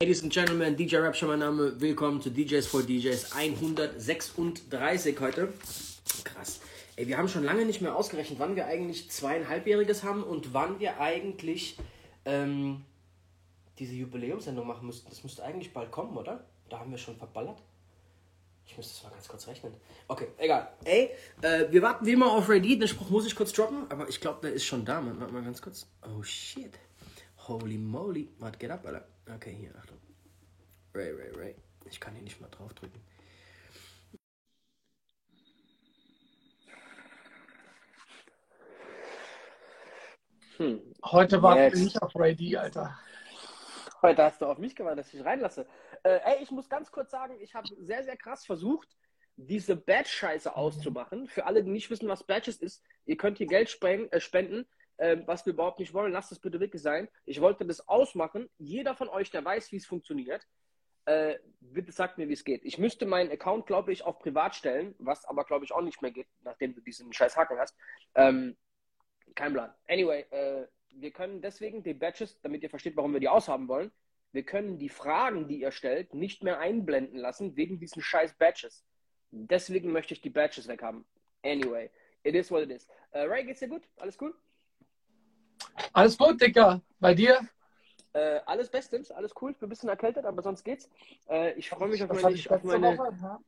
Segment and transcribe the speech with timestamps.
[0.00, 1.80] Ladies and Gentlemen, DJ Rapture, mein Name.
[1.80, 5.52] Willkommen zu DJs for DJs 136 heute.
[6.22, 6.60] Krass.
[6.94, 10.78] Ey, wir haben schon lange nicht mehr ausgerechnet, wann wir eigentlich zweieinhalbjähriges haben und wann
[10.78, 11.76] wir eigentlich
[12.26, 12.84] ähm,
[13.80, 15.10] diese Jubiläumssendung machen müssten.
[15.10, 16.44] Das müsste eigentlich bald kommen, oder?
[16.68, 17.60] Da haben wir schon verballert.
[18.66, 19.74] Ich müsste das mal ganz kurz rechnen.
[20.06, 20.68] Okay, egal.
[20.84, 21.10] Ey,
[21.42, 22.78] äh, wir warten wie immer auf Ready.
[22.78, 25.04] Den Spruch muss ich kurz droppen, aber ich glaube, der ist schon da.
[25.04, 25.88] Warte mal ganz kurz.
[26.04, 26.78] Oh shit.
[27.48, 28.28] Holy moly.
[28.38, 29.04] Was geht ab, Alter?
[29.34, 29.98] Okay, hier, Achtung.
[30.94, 31.54] Ray, Ray, Ray.
[31.84, 33.00] Ich kann hier nicht mal drauf drücken.
[40.56, 40.80] Hm.
[41.04, 42.98] Heute warten wir nicht auf Ray D, Alter.
[44.02, 45.66] Heute hast du auf mich gewartet, dass ich reinlasse.
[46.02, 48.88] Äh, ey, ich muss ganz kurz sagen, ich habe sehr, sehr krass versucht,
[49.36, 51.28] diese Badge-Scheiße auszumachen.
[51.28, 54.66] Für alle, die nicht wissen, was Badges ist, ihr könnt hier Geld äh, spenden,
[54.98, 56.12] äh, was wir überhaupt nicht wollen.
[56.12, 57.08] Lasst es bitte wirklich sein.
[57.24, 58.48] Ich wollte das ausmachen.
[58.58, 60.46] Jeder von euch, der weiß, wie es funktioniert,
[61.06, 62.64] äh, bitte sagt mir, wie es geht.
[62.64, 66.02] Ich müsste meinen Account, glaube ich, auf privat stellen, was aber, glaube ich, auch nicht
[66.02, 67.74] mehr geht, nachdem du diesen scheiß Haken hast.
[68.14, 68.56] Ähm,
[69.34, 69.72] kein Plan.
[69.88, 73.90] Anyway, äh, wir können deswegen die Badges, damit ihr versteht, warum wir die aushaben wollen,
[74.32, 78.84] wir können die Fragen, die ihr stellt, nicht mehr einblenden lassen wegen diesen scheiß Badges.
[79.30, 81.06] Deswegen möchte ich die Badges weghaben.
[81.42, 81.90] Anyway,
[82.22, 82.86] it is what it is.
[83.12, 83.88] Äh, Ray, geht's dir gut?
[83.96, 84.34] Alles cool?
[85.92, 86.80] Alles gut, Dicker.
[87.00, 87.40] Bei dir?
[88.12, 89.52] Äh, alles bestens, alles cool.
[89.52, 90.88] Ich bin ein bisschen erkältet, aber sonst geht's.
[91.28, 93.08] Äh, ich freue mich auf meine, ich auf meine Woche?
[93.20, 93.40] Ja.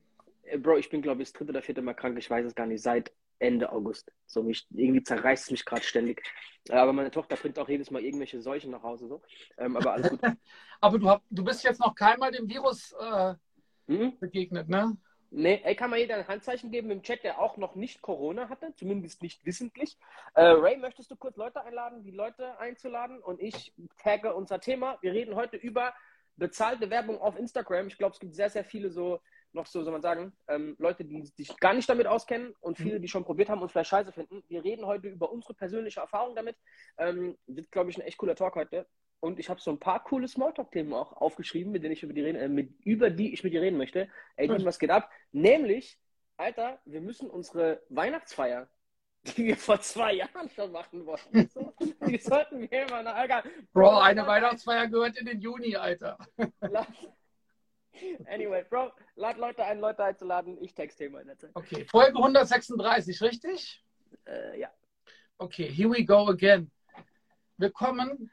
[0.44, 2.16] Äh, Bro, ich bin, glaube ich, das dritte oder vierte Mal krank.
[2.18, 2.82] Ich weiß es gar nicht.
[2.82, 4.12] Seit Ende August.
[4.26, 6.22] So, mich, irgendwie zerreißt es mich gerade ständig.
[6.68, 9.08] Äh, Aber meine Tochter bringt auch jedes Mal irgendwelche Seuchen nach Hause.
[9.08, 9.22] So.
[9.56, 10.20] Ähm, aber alles gut.
[10.82, 13.34] Aber du, hab, du bist jetzt noch keinmal dem Virus äh,
[13.86, 14.18] Mhm.
[14.20, 14.96] begegnet, ne?
[15.32, 18.48] Nee, ey, kann mal jeder ein Handzeichen geben im Chat, der auch noch nicht Corona
[18.48, 19.96] hatte, zumindest nicht wissentlich.
[20.34, 23.20] Äh, Ray, möchtest du kurz Leute einladen, die Leute einzuladen?
[23.22, 24.98] Und ich tagge unser Thema.
[25.02, 25.94] Wir reden heute über
[26.36, 27.86] bezahlte Werbung auf Instagram.
[27.86, 29.20] Ich glaube, es gibt sehr, sehr viele so,
[29.52, 32.98] noch so, soll man sagen, ähm, Leute, die sich gar nicht damit auskennen und viele,
[32.98, 34.42] die schon probiert haben und vielleicht scheiße finden.
[34.48, 36.56] Wir reden heute über unsere persönliche Erfahrung damit.
[36.98, 38.86] Ähm, wird, glaube ich, ein echt cooler Talk heute.
[39.20, 42.22] Und ich habe so ein paar coole Smalltalk-Themen auch aufgeschrieben, mit denen ich über die,
[42.22, 44.08] reden, äh, mit, über die ich mit dir reden möchte.
[44.36, 44.58] Ey, Gut.
[44.58, 45.10] Dean, was geht ab?
[45.30, 45.98] Nämlich,
[46.38, 48.68] Alter, wir müssen unsere Weihnachtsfeier,
[49.36, 51.74] die wir vor zwei Jahren schon machen wollten, so,
[52.06, 53.44] die sollten wir immer nach Alter,
[53.74, 56.16] Bro, eine Weihnachtsfeier gehört in den Juni, Alter.
[58.26, 60.56] Anyway, Bro, lad Leute ein, Leute einzuladen.
[60.62, 61.50] Ich texte immer in der Zeit.
[61.52, 63.84] Okay, Folge 136, richtig?
[64.26, 64.70] Äh, ja.
[65.36, 66.70] Okay, here we go again.
[67.58, 68.30] Willkommen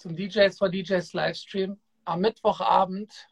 [0.00, 3.28] zum DJs for DJs Livestream am Mittwochabend.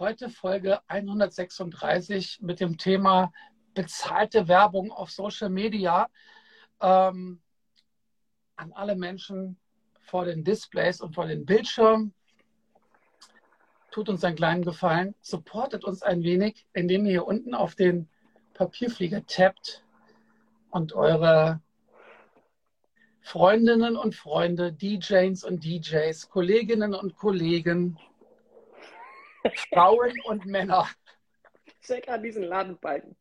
[0.00, 3.32] Heute Folge 136 mit dem Thema
[3.72, 6.08] bezahlte Werbung auf Social Media.
[6.80, 7.40] Ähm,
[8.56, 9.56] an alle Menschen
[10.00, 12.12] vor den Displays und vor den Bildschirmen.
[13.92, 18.08] Tut uns einen kleinen Gefallen, supportet uns ein wenig, indem ihr hier unten auf den
[18.54, 19.84] Papierflieger tappt
[20.70, 21.60] und eure
[23.26, 27.98] Freundinnen und Freunde, DJs und DJs, Kolleginnen und Kollegen,
[29.72, 30.86] Frauen und Männer,
[31.80, 33.16] Ich sehe gerade diesen Ladenbalken.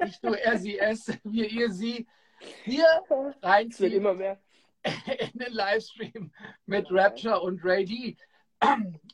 [0.00, 2.08] nicht nur er, sie, es, wir, ihr, sie,
[2.64, 2.86] hier
[3.40, 4.40] reinziehen immer mehr.
[4.82, 6.32] in den Livestream
[6.66, 8.16] mit Rapture und Ray D.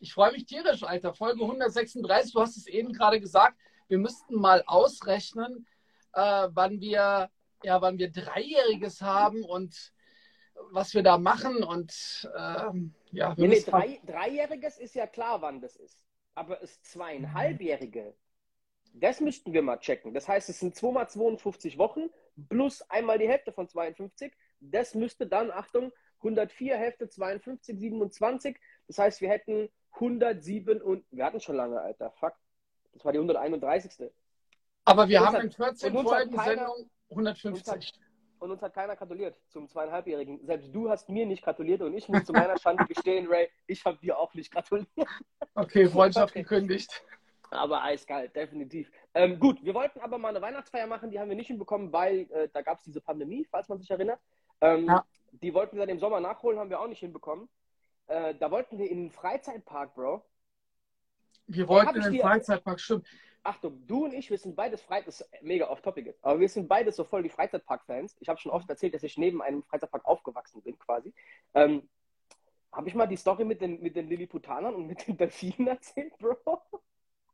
[0.01, 1.13] Ich freue mich tierisch, Alter.
[1.13, 5.67] Folge 136, du hast es eben gerade gesagt, wir müssten mal ausrechnen,
[6.15, 7.29] äh, wann wir,
[7.63, 9.93] ja, wann wir Dreijähriges haben und
[10.71, 15.43] was wir da machen und ähm, ja, wir Nee, nee, drei, Dreijähriges ist ja klar,
[15.43, 15.99] wann das ist.
[16.35, 18.15] Aber das Zweieinhalbjährige,
[18.95, 20.15] das müssten wir mal checken.
[20.15, 22.11] Das heißt, es sind 2 mal 52 Wochen
[22.49, 24.33] plus einmal die Hälfte von 52.
[24.61, 28.59] Das müsste dann, Achtung, 104 Hälfte 52, 27.
[28.87, 32.13] Das heißt, wir hätten 107 und wir hatten schon lange, Alter.
[32.13, 32.35] Fuck.
[32.93, 34.11] Das war die 131.
[34.85, 37.93] aber wir haben hat- in 14 und uns hat Folgen Sendung 150.
[38.43, 40.45] Und uns hat keiner gratuliert zum zweieinhalbjährigen.
[40.45, 43.85] Selbst du hast mir nicht gratuliert und ich muss zu meiner Schande gestehen, Ray, ich
[43.85, 44.89] habe dir auch nicht gratuliert.
[45.55, 47.05] Okay, Freundschaft gekündigt.
[47.53, 48.91] Aber eiskalt, definitiv.
[49.15, 52.23] Ähm, gut, wir wollten aber mal eine Weihnachtsfeier machen, die haben wir nicht hinbekommen, weil
[52.33, 54.19] äh, da gab es diese Pandemie, falls man sich erinnert.
[54.61, 55.05] Ähm, Ja.
[55.41, 57.49] Die wollten wir dann im Sommer nachholen, haben wir auch nicht hinbekommen.
[58.09, 60.25] Äh, da wollten wir in den Freizeitpark, Bro.
[61.47, 63.07] Wir wollten in den dir- Freizeitpark, stimmt.
[63.45, 66.39] Achtung, du und ich, wir sind beides Freit das ist mega off topic jetzt, aber
[66.39, 68.17] wir sind beides so voll die Freizeitpark-Fans.
[68.21, 71.13] Ich habe schon oft erzählt, dass ich neben einem Freizeitpark aufgewachsen bin, quasi.
[71.55, 71.89] Ähm,
[72.73, 76.17] habe ich mal die Story mit den, mit den Lilliputanern und mit den Delfinen erzählt,
[76.19, 76.63] Bro?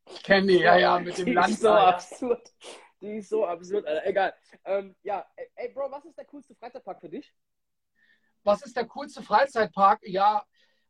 [0.07, 1.51] Ich kenne die, ja, ja, mit die dem Land.
[1.51, 1.95] ist so Alter.
[1.95, 2.53] absurd.
[3.01, 4.07] Die ist so absurd, Alter.
[4.07, 4.35] Egal.
[4.65, 5.25] Ähm, ja,
[5.55, 7.33] ey, Bro, was ist der coolste Freizeitpark für dich?
[8.43, 10.01] Was ist der coolste Freizeitpark?
[10.07, 10.43] Ja,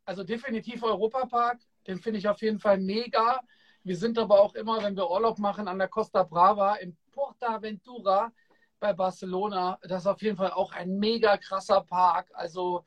[0.04, 1.58] also definitiv Europapark.
[1.86, 3.40] Den finde ich auf jeden Fall mega.
[3.88, 8.30] Wir sind aber auch immer, wenn wir Urlaub machen, an der Costa Brava in Portaventura
[8.78, 9.78] bei Barcelona.
[9.80, 12.28] Das ist auf jeden Fall auch ein mega krasser Park.
[12.34, 12.84] Also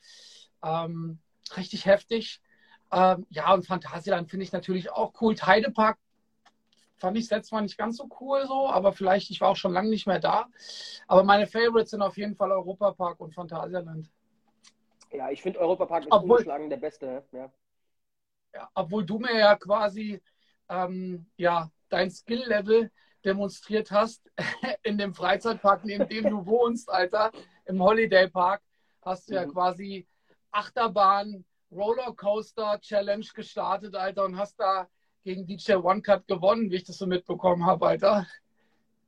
[0.64, 1.18] ähm,
[1.58, 2.40] richtig heftig.
[2.92, 5.36] Ähm, ja, und Phantasialand finde ich natürlich auch cool.
[5.36, 5.98] Heidepark
[6.98, 9.74] fand ich letztes Mal nicht ganz so cool so, aber vielleicht, ich war auch schon
[9.74, 10.50] lange nicht mehr da.
[11.08, 14.08] Aber meine Favorites sind auf jeden Fall Europapark und Phantasialand.
[15.12, 17.24] Ja, ich finde Europapark ist Obwohl- ungeschlagen der beste.
[17.32, 17.52] Ja.
[18.54, 20.22] Ja, obwohl du mir ja quasi
[20.72, 22.90] ähm, ja, dein Skill-Level
[23.26, 24.24] demonstriert hast
[24.84, 27.32] in dem Freizeitpark, neben dem du wohnst, Alter,
[27.66, 28.62] im Holiday Park,
[29.04, 29.52] hast du ja Mhm.
[29.52, 30.08] quasi
[30.52, 34.88] Achterbahn, Rollercoaster Challenge gestartet, Alter, und hast da
[35.24, 38.26] gegen DJ One Cut gewonnen, wie ich das so mitbekommen habe, Alter.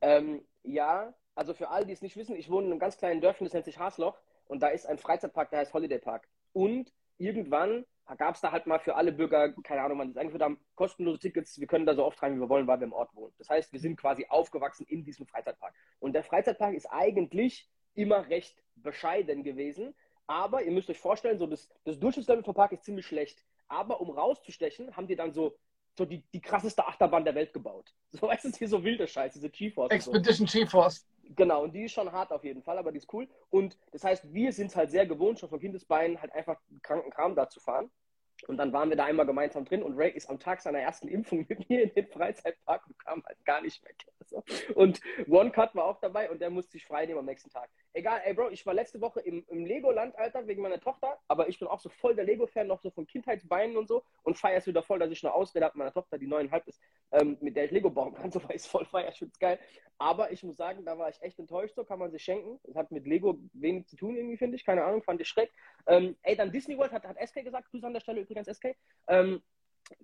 [0.01, 3.21] Ähm, ja, also für alle, die es nicht wissen, ich wohne in einem ganz kleinen
[3.21, 4.17] Dörfchen, das nennt sich Hasloch.
[4.47, 6.27] Und da ist ein Freizeitpark, der heißt Holiday Park.
[6.53, 6.93] Und
[7.23, 7.85] irgendwann
[8.17, 10.59] gab es da halt mal für alle Bürger, keine Ahnung, wann die es eingeführt haben,
[10.75, 11.59] kostenlose Tickets.
[11.59, 13.33] Wir können da so oft rein, wie wir wollen, weil wir im Ort wohnen.
[13.37, 15.73] Das heißt, wir sind quasi aufgewachsen in diesem Freizeitpark.
[15.99, 19.95] Und der Freizeitpark ist eigentlich immer recht bescheiden gewesen.
[20.27, 23.43] Aber ihr müsst euch vorstellen, so das, das Durchschnittslevel vom Park ist ziemlich schlecht.
[23.67, 25.57] Aber um rauszustechen, haben die dann so,
[25.97, 27.93] so die, die krasseste Achterbahn der Welt gebaut.
[28.11, 29.91] So weißt du, hier so wilde Scheiße, diese GeForce.
[29.91, 30.11] und so.
[30.11, 31.05] Expedition GeForce.
[31.29, 33.27] Genau, und die ist schon hart auf jeden Fall, aber die ist cool.
[33.49, 37.11] Und das heißt, wir sind es halt sehr gewohnt, schon von Kindesbeinen halt einfach kranken
[37.11, 37.89] Kram da zu fahren.
[38.47, 41.07] Und dann waren wir da einmal gemeinsam drin und Ray ist am Tag seiner ersten
[41.07, 44.13] Impfung mit mir in den Freizeitpark und kam halt gar nicht mehr klar.
[44.25, 44.43] So.
[44.75, 47.69] Und One Cut war auch dabei und der musste sich frei nehmen am nächsten Tag.
[47.93, 51.47] Egal, ey Bro, ich war letzte Woche im, im Legoland, Alter, wegen meiner Tochter, aber
[51.47, 54.57] ich bin auch so voll der Lego-Fan, noch so von Kindheitsbeinen und so und feier
[54.57, 56.81] es wieder voll, dass ich eine Ausrede habe meiner Tochter, die neuneinhalb ist,
[57.11, 59.59] ähm, mit der ich Lego bauen kann, so weil ich voll feier, ich geil.
[59.99, 62.59] Aber ich muss sagen, da war ich echt enttäuscht, so kann man sich schenken.
[62.63, 64.65] Das hat mit Lego wenig zu tun, irgendwie, finde ich.
[64.65, 65.51] Keine Ahnung, fand ich schreck.
[65.87, 68.75] Ähm, ey, dann Disney World hat, hat SK gesagt, Grüße an der Stelle übrigens SK.
[69.07, 69.41] Ähm,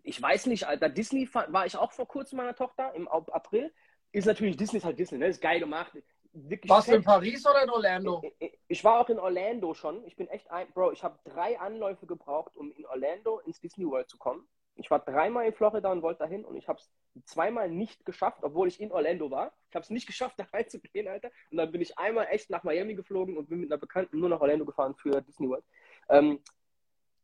[0.04, 3.74] ich weiß nicht, Alter, Disney war ich auch vor kurzem meiner Tochter im April.
[4.12, 5.28] Ist natürlich Disney, ist halt Disney, ne?
[5.28, 5.94] Ist geil gemacht.
[6.32, 7.04] Wirklich Warst du in.
[7.04, 8.22] Paris oder in Orlando?
[8.68, 10.06] Ich war auch in Orlando schon.
[10.06, 13.86] Ich bin echt ein, Bro, ich habe drei Anläufe gebraucht, um in Orlando ins Disney
[13.86, 14.48] World zu kommen.
[14.76, 16.90] Ich war dreimal in Florida und wollte dahin und ich habe es
[17.26, 19.52] zweimal nicht geschafft, obwohl ich in Orlando war.
[19.70, 21.32] Ich habe es nicht geschafft, da reinzugehen, Alter.
[21.52, 24.30] Und dann bin ich einmal echt nach Miami geflogen und bin mit einer Bekannten nur
[24.30, 25.66] nach Orlando gefahren für Disney World.
[26.10, 26.40] Ähm,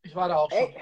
[0.02, 0.74] Ich war da auch schon.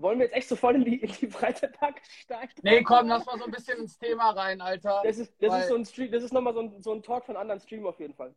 [0.00, 2.52] Wollen wir jetzt echt so voll in die, in die Freizeitpark steigen?
[2.62, 5.02] Nee, komm, lass mal so ein bisschen ins Thema rein, Alter.
[5.04, 7.02] Das ist, das Weil- ist so ein Stream, das ist nochmal so ein, so ein
[7.02, 8.34] Talk von anderen Stream auf jeden Fall.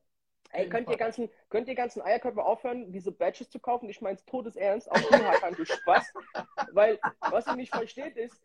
[0.52, 3.90] Ey, könnt ihr, ganzen, könnt ihr ganzen Eierköpfe aufhören, diese Badges zu kaufen?
[3.90, 6.14] Ich meine es todesernst, auch Hakan, du Spaß.
[6.74, 7.00] Weil,
[7.32, 8.40] was ihr nicht versteht, ist,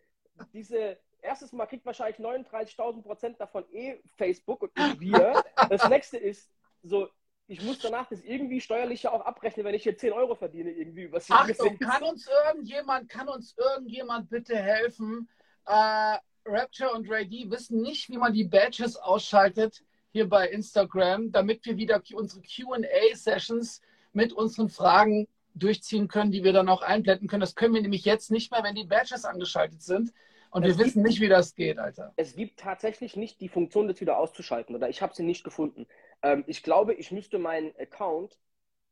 [0.55, 5.43] diese, erstes Mal kriegt wahrscheinlich 39.000 Prozent davon eh Facebook und wir.
[5.69, 6.51] Das nächste ist,
[6.83, 7.09] so,
[7.49, 10.71] ich muss danach das irgendwie steuerlich ja auch abrechnen, wenn ich hier 10 Euro verdiene,
[10.71, 15.29] irgendwie übers Jahr Achtung, kann uns irgendjemand, kann uns irgendjemand bitte helfen?
[15.67, 21.33] Äh, Rapture und Ray D wissen nicht, wie man die Badges ausschaltet hier bei Instagram,
[21.33, 23.81] damit wir wieder unsere QA-Sessions
[24.13, 27.41] mit unseren Fragen durchziehen können, die wir dann auch einblenden können.
[27.41, 30.13] Das können wir nämlich jetzt nicht mehr, wenn die Badges angeschaltet sind.
[30.51, 32.13] Und wir Es gibt- wissen nicht, wie das geht, Alter.
[32.17, 35.87] es gibt tatsächlich nicht die Funktion, das wieder auszuschalten, oder ich habe sie nicht gefunden.
[36.23, 38.39] Ähm, ich glaube, ich müsste meinen Account,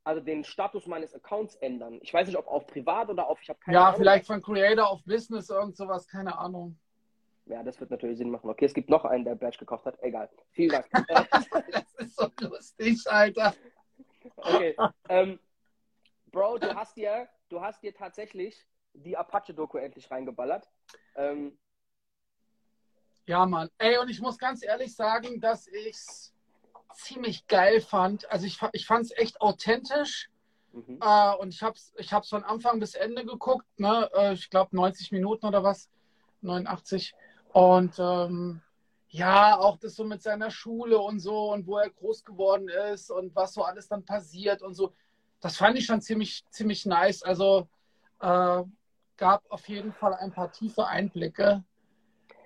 [0.04, 1.98] also den Status meines Accounts ändern.
[2.02, 3.98] Ich weiß nicht, ob auf privat oder auf, ich habe keine Ja, Ahnung.
[3.98, 6.78] vielleicht von Creator auf Business, irgend sowas, keine Ahnung.
[7.46, 8.50] Ja, das wird natürlich Sinn machen.
[8.50, 10.00] Okay, es gibt noch einen, der Badge gekauft hat.
[10.02, 10.28] Egal.
[10.50, 10.86] Vielen Dank.
[11.72, 13.54] Das ist so lustig, Alter.
[14.36, 14.76] okay.
[15.08, 15.38] Ähm,
[16.32, 20.68] Bro, du hast dir, du hast dir tatsächlich die Apache-Doku endlich reingeballert.
[21.16, 21.58] Ähm,
[23.26, 23.68] Ja, Mann.
[23.78, 26.32] Ey, und ich muss ganz ehrlich sagen, dass ich es
[26.94, 28.30] ziemlich geil fand.
[28.30, 30.30] Also ich, ich fand es echt authentisch.
[30.72, 30.98] mhm.
[31.00, 33.66] Äh, und ich habe es ich hab's von Anfang bis Ende geguckt.
[33.78, 34.08] Ne?
[34.14, 35.90] Äh, ich glaube 90 Minuten oder was.
[36.42, 37.14] 89.
[37.52, 38.62] Und ähm,
[39.08, 43.10] ja, auch das so mit seiner Schule und so und wo er groß geworden ist
[43.10, 44.94] und was so alles dann passiert und so.
[45.40, 47.22] Das fand ich schon ziemlich, ziemlich nice.
[47.22, 47.68] Also
[48.20, 48.62] äh,
[49.16, 51.64] gab auf jeden Fall ein paar tiefe Einblicke.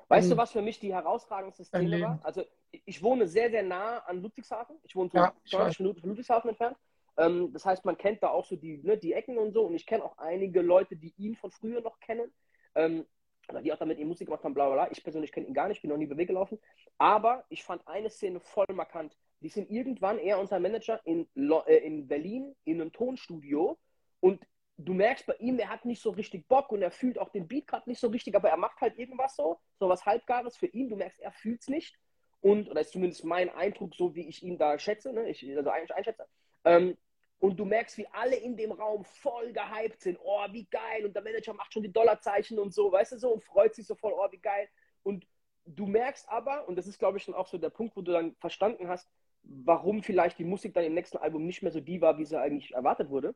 [0.09, 2.21] Weißt du, was für mich die herausragendste Szene war?
[2.25, 4.77] Also, ich wohne sehr, sehr nah an Ludwigshafen.
[4.83, 6.77] Ich wohne so Ja, ich 20 Minuten von Ludwigshafen entfernt.
[7.17, 9.63] Ähm, das heißt, man kennt da auch so die, ne, die Ecken und so.
[9.63, 12.33] Und ich kenne auch einige Leute, die ihn von früher noch kennen.
[12.75, 13.07] Ähm,
[13.49, 14.93] oder die auch damit ihm Musik gemacht haben, bla bla bla.
[14.93, 16.59] Ich persönlich kenne ihn gar nicht, bin noch nie Weg gelaufen.
[16.99, 19.17] Aber ich fand eine Szene voll markant.
[19.41, 23.79] Die sind irgendwann, er und sein Manager, in, Lo äh, in Berlin in einem Tonstudio.
[24.21, 24.41] Und
[24.85, 27.49] du merkst bei ihm, er hat nicht so richtig Bock und er fühlt auch den
[27.49, 30.67] Beat gerade nicht so richtig, aber er macht halt irgendwas so, so was Halbgares für
[30.67, 30.89] ihn.
[30.89, 31.99] Du merkst, er fühlt es nicht.
[32.41, 35.29] Und, oder ist zumindest mein Eindruck, so wie ich ihn da schätze, ne?
[35.29, 36.27] ich, also eigentlich einschätze.
[36.65, 36.97] Ähm,
[37.39, 40.19] und du merkst, wie alle in dem Raum voll gehypt sind.
[40.23, 41.07] Oh, wie geil.
[41.07, 43.87] Und der Manager macht schon die Dollarzeichen und so, weißt du so, und freut sich
[43.87, 44.69] so voll, oh, wie geil.
[45.03, 45.27] Und
[45.65, 48.13] du merkst aber, und das ist, glaube ich, schon auch so der Punkt, wo du
[48.13, 49.09] dann verstanden hast,
[49.43, 52.39] warum vielleicht die Musik dann im nächsten Album nicht mehr so die war, wie sie
[52.39, 53.35] eigentlich erwartet wurde.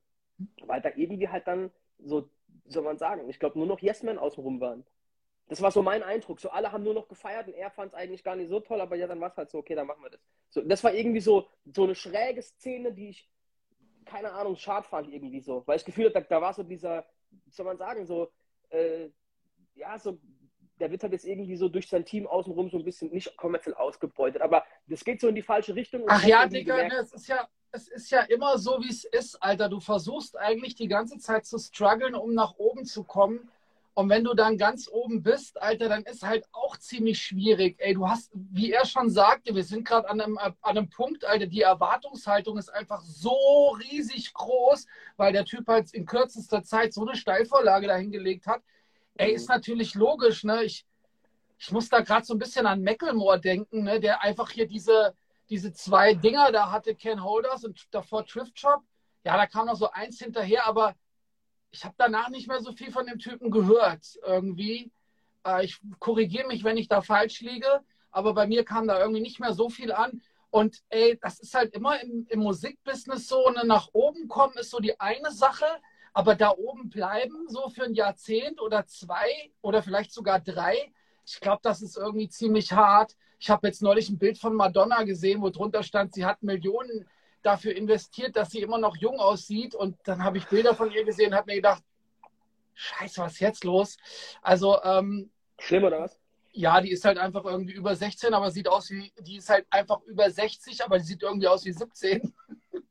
[0.62, 2.28] Weil da irgendwie halt dann so,
[2.66, 4.84] soll man sagen, ich glaube, nur noch Yes-Men außenrum waren.
[5.48, 6.40] Das war so mein Eindruck.
[6.40, 8.80] So alle haben nur noch gefeiert und er fand es eigentlich gar nicht so toll,
[8.80, 10.20] aber ja, dann war es halt so, okay, dann machen wir das.
[10.48, 13.28] So, das war irgendwie so, so eine schräge Szene, die ich,
[14.06, 15.62] keine Ahnung, schad fand irgendwie so.
[15.66, 17.06] Weil ich gefühlt habe, da, da war so dieser,
[17.50, 18.30] soll man sagen, so,
[18.70, 19.10] äh,
[19.74, 20.18] ja, so,
[20.80, 23.74] der wird halt jetzt irgendwie so durch sein Team außenrum so ein bisschen nicht kommerziell
[23.74, 24.42] ausgebeutet.
[24.42, 26.04] Aber das geht so in die falsche Richtung.
[26.06, 29.42] Ach ja, Digga, ne, es ist ja, es ist ja immer so, wie es ist,
[29.42, 29.68] Alter.
[29.68, 33.50] Du versuchst eigentlich die ganze Zeit zu strugglen, um nach oben zu kommen.
[33.94, 37.74] Und wenn du dann ganz oben bist, Alter, dann ist halt auch ziemlich schwierig.
[37.78, 41.24] Ey, du hast, wie er schon sagte, wir sind gerade an einem, an einem Punkt,
[41.24, 46.94] Alter, die Erwartungshaltung ist einfach so riesig groß, weil der Typ halt in kürzester Zeit
[46.94, 48.62] so eine Steilvorlage dahingelegt hat.
[49.16, 50.62] Ey, ist natürlich logisch, ne?
[50.62, 50.86] Ich,
[51.58, 53.98] ich muss da gerade so ein bisschen an Mecklemore denken, ne?
[53.98, 55.14] Der einfach hier diese,
[55.50, 58.82] diese zwei Dinger da hatte, Ken Holders und davor Thrift Shop.
[59.24, 60.94] Ja, da kam noch so eins hinterher, aber
[61.70, 64.92] ich habe danach nicht mehr so viel von dem Typen gehört irgendwie.
[65.46, 69.20] Äh, ich korrigiere mich, wenn ich da falsch liege, aber bei mir kam da irgendwie
[69.20, 70.22] nicht mehr so viel an.
[70.50, 74.70] Und ey, das ist halt immer im, im Musikbusiness so, ne, nach oben kommen ist
[74.70, 75.66] so die eine Sache,
[76.12, 80.92] aber da oben bleiben, so für ein Jahrzehnt oder zwei oder vielleicht sogar drei,
[81.26, 83.16] ich glaube, das ist irgendwie ziemlich hart.
[83.44, 87.06] Ich habe jetzt neulich ein Bild von Madonna gesehen, wo drunter stand, sie hat Millionen
[87.42, 89.74] dafür investiert, dass sie immer noch jung aussieht.
[89.74, 91.82] Und dann habe ich Bilder von ihr gesehen und habe mir gedacht,
[92.72, 93.98] scheiße, was ist jetzt los?
[94.40, 96.18] Also, ähm, Schlimm oder was?
[96.52, 99.66] Ja, die ist halt einfach irgendwie über 16, aber sieht aus wie, die ist halt
[99.68, 102.32] einfach über 60, aber die sieht irgendwie aus wie 17.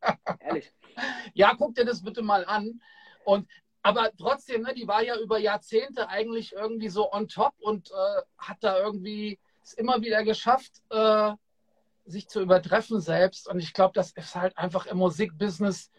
[0.40, 0.72] Ehrlich?
[1.34, 2.80] ja, guck dir das bitte mal an.
[3.26, 3.50] Und
[3.82, 8.22] aber trotzdem, ne, die war ja über Jahrzehnte eigentlich irgendwie so on top und äh,
[8.38, 11.32] hat da irgendwie es immer wieder geschafft, äh,
[12.06, 13.48] sich zu übertreffen selbst.
[13.48, 15.92] Und ich glaube, das ist halt einfach im Musikbusiness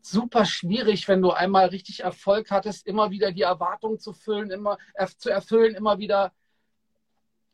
[0.00, 4.78] super schwierig, wenn du einmal richtig Erfolg hattest, immer wieder die Erwartungen zu füllen, immer
[4.94, 6.32] äh, zu erfüllen, immer wieder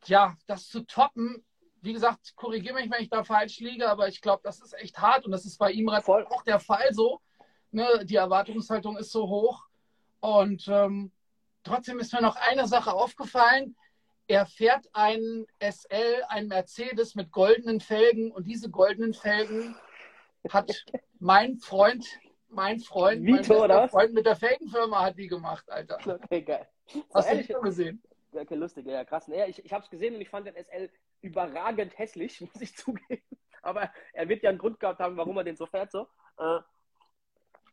[0.07, 1.45] ja, das zu toppen.
[1.81, 4.99] Wie gesagt, korrigiere mich, wenn ich da falsch liege, aber ich glaube, das ist echt
[4.99, 6.27] hart und das ist bei ihm Voll.
[6.27, 7.21] auch der Fall so.
[7.71, 8.05] Ne?
[8.05, 9.67] Die Erwartungshaltung ist so hoch.
[10.21, 11.12] Und ähm,
[11.62, 13.77] trotzdem ist mir noch eine Sache aufgefallen
[14.29, 19.75] er fährt einen SL, ein Mercedes mit goldenen Felgen und diese goldenen Felgen
[20.51, 20.85] hat
[21.19, 22.07] mein Freund,
[22.51, 25.99] mein Freund, Vito, mein Freund mit der Felgenfirma hat die gemacht, Alter.
[26.25, 26.69] Okay, geil.
[27.13, 28.03] Hast du ehrlich gesehen?
[28.33, 29.27] Okay, lustig, ja, krass.
[29.29, 30.91] Ja, ich ich habe es gesehen und ich fand den SL
[31.23, 33.23] überragend hässlich, muss ich zugeben.
[33.63, 35.91] Aber er wird ja einen Grund gehabt haben, warum er den so fährt.
[35.91, 36.07] So.
[36.39, 36.61] Äh,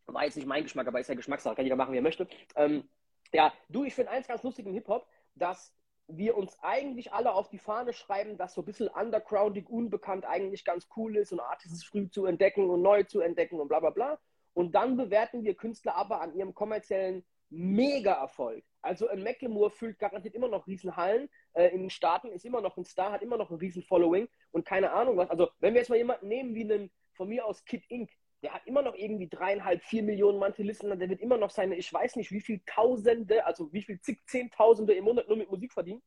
[0.07, 2.27] war jetzt nicht mein Geschmack, aber ist ja Geschmackssache, kann jeder machen, wie er möchte.
[2.55, 2.89] Ähm,
[3.33, 5.75] ja, du, ich finde eins ganz lustig im Hip-Hop, dass
[6.07, 10.63] wir uns eigentlich alle auf die Fahne schreiben, dass so ein bisschen undergroundig, unbekannt eigentlich
[10.63, 13.89] ganz cool ist und Artists früh zu entdecken und neu zu entdecken und bla bla
[13.89, 14.19] bla.
[14.53, 18.63] Und dann bewerten wir Künstler aber an ihrem kommerziellen Mega-Erfolg.
[18.81, 21.29] Also ein Macklemore füllt garantiert immer noch Riesenhallen.
[21.53, 24.65] Äh, in den Staaten ist immer noch ein Star, hat immer noch ein Riesen-Following und
[24.65, 25.29] keine Ahnung was.
[25.29, 28.11] Also wenn wir jetzt mal jemanden nehmen wie einen von mir aus Kid Inc.,
[28.43, 31.91] der hat immer noch irgendwie dreieinhalb, vier Millionen Mantelisten, der wird immer noch seine, ich
[31.91, 35.73] weiß nicht, wie viel Tausende, also wie viel zig, Zehntausende im Monat nur mit Musik
[35.73, 36.01] verdienen.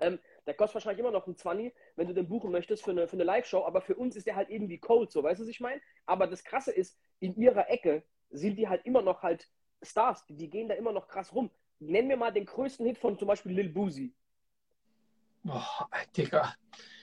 [0.00, 3.08] Ähm, der kostet wahrscheinlich immer noch ein 20, wenn du den buchen möchtest für eine,
[3.08, 5.50] für eine Live-Show, aber für uns ist der halt irgendwie cold, so, weißt du, was
[5.50, 5.80] ich meine?
[6.06, 9.48] Aber das Krasse ist, in ihrer Ecke sind die halt immer noch halt
[9.82, 11.50] Stars, die, die gehen da immer noch krass rum.
[11.78, 14.14] Nenn mir mal den größten Hit von zum Beispiel Lil Boozy.
[15.46, 16.54] Boah, Digga.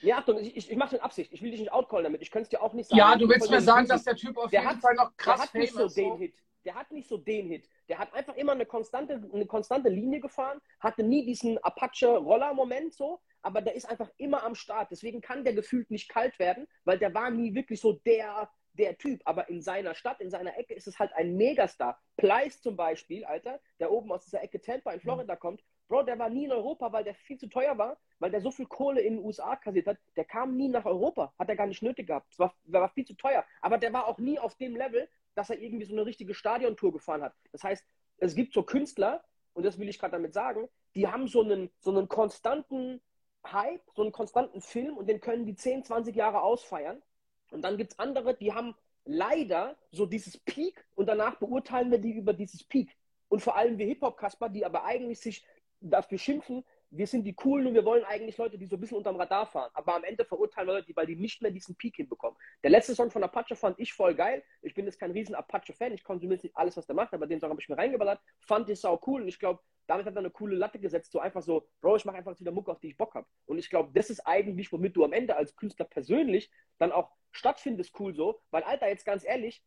[0.02, 1.32] Ja, Achtung, ich, ich, ich mache den Absicht.
[1.32, 2.20] Ich will dich nicht outcallen damit.
[2.20, 2.98] Ich könnte es dir auch nicht sagen.
[2.98, 5.36] Ja, du willst mir sagen, dass der Typ auf der jeden hat, Fall noch krass
[5.36, 6.18] der hat nicht so den so.
[6.18, 6.34] Hit.
[6.66, 7.68] Der hat nicht so den Hit.
[7.88, 13.20] Der hat einfach immer eine konstante, eine konstante Linie gefahren, hatte nie diesen Apache-Roller-Moment so,
[13.42, 14.90] aber der ist einfach immer am Start.
[14.90, 18.98] Deswegen kann der gefühlt nicht kalt werden, weil der war nie wirklich so der, der
[18.98, 19.22] Typ.
[19.24, 21.98] Aber in seiner Stadt, in seiner Ecke ist es halt ein Megastar.
[22.16, 26.18] Pleiss zum Beispiel, Alter, der oben aus dieser Ecke Tampa in Florida kommt, Bro, der
[26.18, 29.00] war nie in Europa, weil der viel zu teuer war, weil der so viel Kohle
[29.00, 29.98] in den USA kassiert hat.
[30.16, 32.32] Der kam nie nach Europa, hat er gar nicht nötig gehabt.
[32.32, 33.44] Es war, der war viel zu teuer.
[33.60, 36.92] Aber der war auch nie auf dem Level, dass er irgendwie so eine richtige Stadiontour
[36.92, 37.34] gefahren hat.
[37.52, 37.84] Das heißt,
[38.18, 39.22] es gibt so Künstler,
[39.52, 43.00] und das will ich gerade damit sagen, die haben so einen, so einen konstanten
[43.46, 47.02] Hype, so einen konstanten Film und den können die 10, 20 Jahre ausfeiern.
[47.50, 48.74] Und dann gibt es andere, die haben
[49.04, 52.96] leider so dieses Peak und danach beurteilen wir die über dieses Peak.
[53.28, 55.44] Und vor allem wir Hip-Hop-Kasper, die aber eigentlich sich
[55.90, 58.96] dafür schimpfen, wir sind die Coolen und wir wollen eigentlich Leute, die so ein bisschen
[58.96, 59.70] unterm Radar fahren.
[59.74, 62.38] Aber am Ende verurteilen wir Leute, weil die nicht mehr diesen Peak hinbekommen.
[62.62, 64.44] Der letzte Song von Apache fand ich voll geil.
[64.62, 65.92] Ich bin jetzt kein riesen Apache-Fan.
[65.92, 68.20] Ich konsumiere nicht alles, was der macht, aber den Song habe ich mir reingeballert.
[68.40, 71.10] Fand ich sau cool und ich glaube, damit hat er eine coole Latte gesetzt.
[71.10, 73.26] So einfach so, Bro, ich mache einfach wieder Mucke, auf die ich Bock habe.
[73.46, 77.10] Und ich glaube, das ist eigentlich, womit du am Ende als Künstler persönlich dann auch
[77.32, 78.40] stattfindest, cool so.
[78.50, 79.62] Weil, Alter, jetzt ganz ehrlich,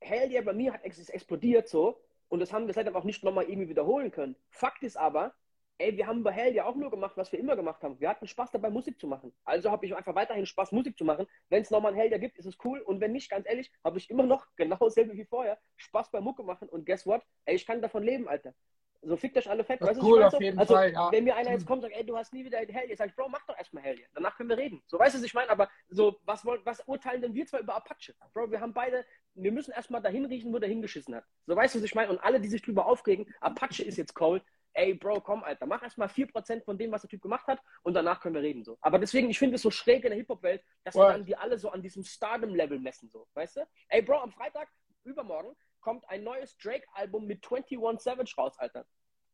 [0.00, 2.00] Hell yeah bei mir hat es explodiert so.
[2.28, 4.36] Und das haben wir seitdem auch nicht nochmal irgendwie wiederholen können.
[4.50, 5.32] Fakt ist aber,
[5.78, 8.00] ey, wir haben bei Hell ja auch nur gemacht, was wir immer gemacht haben.
[8.00, 9.32] Wir hatten Spaß dabei, Musik zu machen.
[9.44, 11.26] Also habe ich einfach weiterhin Spaß, Musik zu machen.
[11.48, 12.80] Wenn es nochmal ein Hell ja gibt, ist es cool.
[12.80, 16.20] Und wenn nicht, ganz ehrlich, habe ich immer noch genau dasselbe wie vorher Spaß bei
[16.20, 16.68] Mucke machen.
[16.68, 17.22] Und guess what?
[17.44, 18.54] Ey, ich kann davon leben, Alter.
[19.02, 19.80] So fickt euch alle fett.
[19.80, 20.40] Das weißt, cool, auf so?
[20.40, 21.12] jeden also, Fall, ja.
[21.12, 23.10] Wenn mir einer jetzt kommt und sagt, ey, du hast nie wieder ein Hell, sag
[23.10, 23.98] ich, Bro, mach doch erstmal Hell.
[24.14, 24.82] Danach können wir reden.
[24.86, 25.50] So, weißt du, was ich meine?
[25.50, 28.14] Aber so, was, was urteilen denn wir zwar über Apache?
[28.32, 29.04] Bro, wir haben beide,
[29.34, 31.24] wir müssen erstmal dahin riechen, wo der hingeschissen hat.
[31.46, 32.10] So, weißt du, was ich meine?
[32.10, 34.42] Und alle, die sich drüber aufregen, Apache ist jetzt cold,
[34.76, 37.94] ey, Bro, komm, Alter, mach erstmal 4% von dem, was der Typ gemacht hat und
[37.94, 38.62] danach können wir reden.
[38.62, 38.78] So.
[38.80, 41.58] Aber deswegen, ich finde es so schräg in der Hip-Hop-Welt, dass wir dann die alle
[41.58, 43.68] so an diesem Stardom-Level messen, so, weißt du?
[43.88, 44.68] Ey, Bro, am Freitag,
[45.04, 48.86] übermorgen, kommt ein neues Drake-Album mit 21 Savage raus, Alter.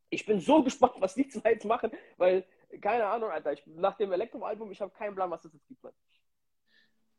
[0.09, 2.45] Ich bin so gespannt, was die zwei jetzt machen, weil,
[2.81, 5.83] keine Ahnung, Alter, ich, nach dem Elektro-Album, ich habe keinen Plan, was das jetzt gibt,
[5.83, 5.93] man.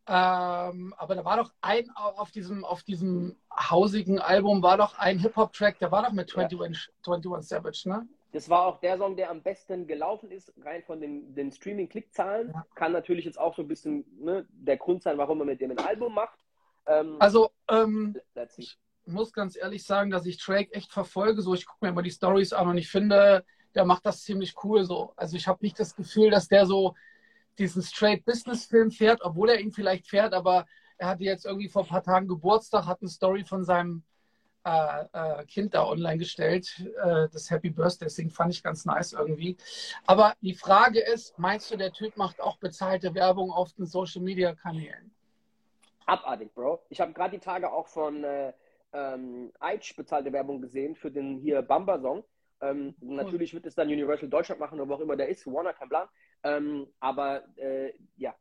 [0.06, 5.18] Ähm, aber da war doch ein auf diesem, auf diesem hausigen Album war doch ein
[5.18, 7.12] Hip-Hop-Track, der war doch mit 21, ja.
[7.12, 8.06] 21 Savage, ne?
[8.32, 12.50] Das war auch der Song, der am besten gelaufen ist, rein von den, den Streaming-Klickzahlen.
[12.52, 12.66] Ja.
[12.74, 15.70] Kann natürlich jetzt auch so ein bisschen ne, der Grund sein, warum man mit dem
[15.70, 16.40] ein Album macht.
[16.86, 18.18] Ähm, also, ähm,
[18.56, 21.42] ich muss ganz ehrlich sagen, dass ich Drake echt verfolge.
[21.42, 23.44] So, ich gucke mir immer die Stories an und ich finde,
[23.74, 24.84] der macht das ziemlich cool.
[24.84, 26.94] So, also ich habe nicht das Gefühl, dass der so
[27.58, 30.66] diesen Straight Business Film fährt, obwohl er ihn vielleicht fährt, aber
[30.98, 34.02] er hatte jetzt irgendwie vor ein paar Tagen Geburtstag, hat eine Story von seinem
[34.64, 36.66] äh, äh, Kind da online gestellt,
[37.02, 39.56] äh, das Happy Birthday, deswegen fand ich ganz nice irgendwie.
[40.06, 44.22] Aber die Frage ist, meinst du, der Typ macht auch bezahlte Werbung auf den Social
[44.22, 45.14] Media Kanälen?
[46.06, 46.80] Abartig, Bro.
[46.88, 48.52] Ich habe gerade die Tage auch von äh,
[48.92, 52.24] ähm, Eitsch bezahlte Werbung gesehen für den hier Bamba-Song.
[52.60, 53.16] Ähm, cool.
[53.16, 55.46] Natürlich wird es dann Universal Deutschland machen oder wo auch immer der ist.
[55.46, 56.08] Warner, kein Plan.
[56.44, 58.34] Ähm, aber äh, ja,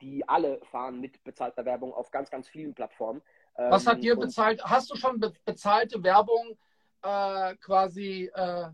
[0.00, 3.22] die alle fahren mit bezahlter Werbung auf ganz, ganz vielen Plattformen.
[3.56, 4.62] Ähm, Was hat dir bezahlt?
[4.64, 6.58] Hast du schon be bezahlte Werbung
[7.02, 8.68] äh, quasi äh,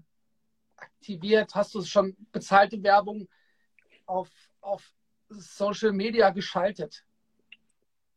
[0.77, 1.55] aktiviert?
[1.55, 3.29] Hast du schon bezahlte Werbung
[4.07, 4.31] auf,
[4.61, 4.93] auf
[5.29, 7.05] Social Media geschaltet?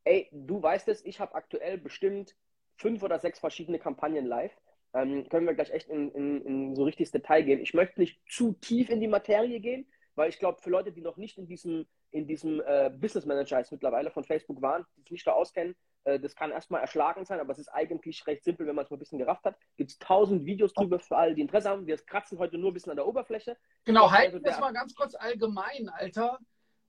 [0.06, 2.36] Ey, du weißt es, ich habe aktuell bestimmt
[2.76, 4.54] fünf oder sechs verschiedene Kampagnen live.
[4.94, 7.60] Ähm, können wir gleich echt in, in, in so richtiges Detail gehen.
[7.60, 11.02] Ich möchte nicht zu tief in die Materie gehen, weil ich glaube, für Leute, die
[11.02, 15.02] noch nicht in diesem, in diesem äh, Business Manager jetzt mittlerweile von Facebook waren, die
[15.02, 18.44] sich nicht da auskennen, äh, das kann erstmal erschlagend sein, aber es ist eigentlich recht
[18.44, 19.58] simpel, wenn man es mal ein bisschen gerafft hat.
[19.78, 21.88] Gibt es tausend Videos drüber für alle, die Interesse haben.
[21.88, 23.58] Wir kratzen heute nur ein bisschen an der Oberfläche.
[23.86, 26.40] Genau, halten wir es mal ganz kurz allgemein, Alter.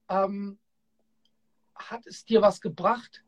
[0.08, 0.58] Ähm,
[1.74, 3.24] hat es dir was gebracht?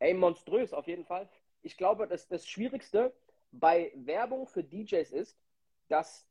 [0.00, 1.28] Ey, monströs auf jeden Fall.
[1.62, 3.12] Ich glaube, dass das Schwierigste
[3.50, 5.36] bei Werbung für DJs ist,
[5.88, 6.27] dass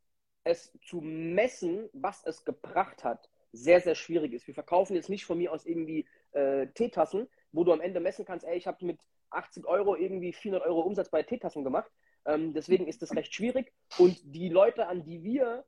[0.48, 4.48] es zu messen, was es gebracht hat, sehr, sehr schwierig ist.
[4.48, 8.26] Wir verkaufen jetzt nicht von mir aus irgendwie äh, Teetassen, wo du am Ende messen
[8.26, 11.92] kannst, ey, ich habe mit 80 Euro irgendwie 400 Euro Umsatz bei Teetassen gemacht.
[12.26, 13.74] Ähm, deswegen ist das recht schwierig.
[13.98, 15.66] Und die Leute, an die wir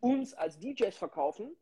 [0.00, 1.56] uns als DJs verkaufen,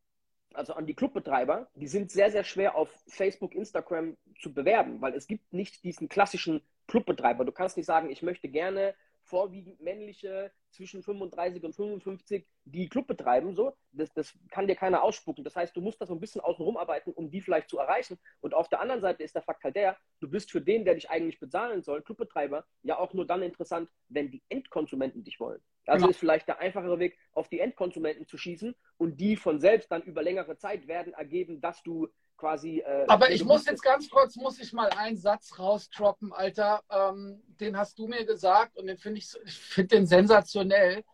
[0.54, 5.14] also an die Clubbetreiber, die sind sehr, sehr schwer auf Facebook, Instagram zu bewerben, weil
[5.14, 7.44] es gibt nicht diesen klassischen Clubbetreiber.
[7.44, 8.94] Du kannst nicht sagen, ich möchte gerne
[9.26, 13.76] vorwiegend männliche zwischen 35 und 55, die Club betreiben, so.
[13.92, 15.42] Das, das kann dir keiner ausspucken.
[15.42, 18.18] Das heißt, du musst da so ein bisschen außen arbeiten, um die vielleicht zu erreichen.
[18.40, 20.94] Und auf der anderen Seite ist der Fakt halt der, du bist für den, der
[20.94, 25.60] dich eigentlich bezahlen soll, Clubbetreiber, ja auch nur dann interessant, wenn die Endkonsumenten dich wollen.
[25.86, 26.10] Also genau.
[26.10, 30.02] ist vielleicht der einfachere Weg, auf die Endkonsumenten zu schießen und die von selbst dann
[30.02, 32.80] über längere Zeit werden ergeben, dass du quasi.
[32.80, 36.82] Äh, Aber ich muss jetzt ganz kurz, muss ich mal einen Satz rausdroppen, Alter.
[36.90, 41.04] Ähm, den hast du mir gesagt und den finde ich, ich finde den sensationell.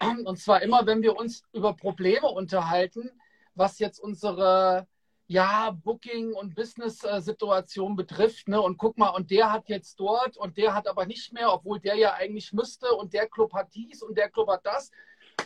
[0.24, 3.10] Und zwar immer, wenn wir uns über Probleme unterhalten,
[3.54, 4.86] was jetzt unsere
[5.30, 8.48] ja, Booking- und Business-Situation betrifft.
[8.48, 8.60] Ne?
[8.60, 11.78] Und guck mal, und der hat jetzt dort und der hat aber nicht mehr, obwohl
[11.78, 14.90] der ja eigentlich müsste und der Club hat dies und der Club hat das.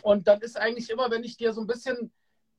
[0.01, 2.11] Und dann ist eigentlich immer, wenn ich dir so ein bisschen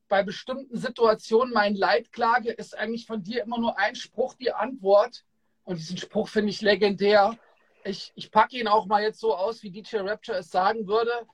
[0.09, 4.53] bei bestimmten Situationen mein Leid klage, ist eigentlich von dir immer nur ein Spruch die
[4.53, 5.25] Antwort.
[5.64, 7.37] Und diesen Spruch finde ich legendär.
[7.85, 11.27] Ich, ich packe ihn auch mal jetzt so aus, wie DJ Rapture es sagen würde.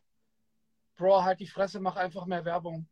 [0.97, 2.87] Bro, halt die Fresse, mach einfach mehr Werbung.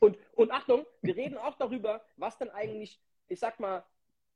[0.00, 3.84] Und, und Achtung, wir reden auch darüber, was denn eigentlich, ich sag mal,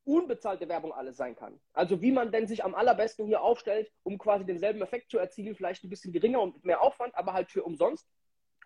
[0.04, 1.60] unbezahlte Werbung alles sein kann.
[1.72, 5.54] Also wie man denn sich am allerbesten hier aufstellt, um quasi denselben Effekt zu erzielen,
[5.54, 8.08] vielleicht ein bisschen geringer und mit mehr Aufwand, aber halt für umsonst.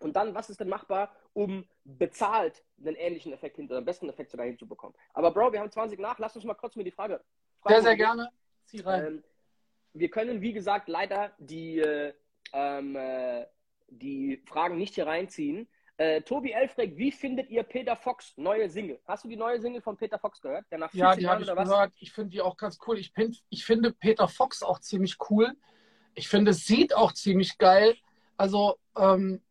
[0.00, 4.30] Und dann, was ist denn machbar, um bezahlt einen ähnlichen Effekt hinter, den besten Effekt
[4.30, 4.96] sogar hinzubekommen?
[5.14, 7.22] Aber Bro, wir haben 20 nach, lass uns mal kurz mir die Frage.
[7.60, 8.30] Frage sehr, sehr gerne.
[8.66, 9.06] Zieh rein.
[9.06, 9.24] Ähm,
[9.94, 12.12] wir können, wie gesagt, leider die, äh,
[12.52, 13.46] ähm, äh,
[13.88, 15.68] die Fragen nicht hier reinziehen.
[15.98, 19.00] Äh, Tobi Elfreck, wie findet ihr Peter Fox neue Single?
[19.06, 20.66] Hast du die neue Single von Peter Fox gehört?
[20.70, 21.92] Der nach ja, die habe ich gehört.
[21.98, 22.98] Ich finde die auch ganz cool.
[22.98, 25.54] Ich, find, ich finde Peter Fox auch ziemlich cool.
[26.14, 27.96] Ich finde, es sieht auch ziemlich geil.
[28.36, 29.42] Also ähm,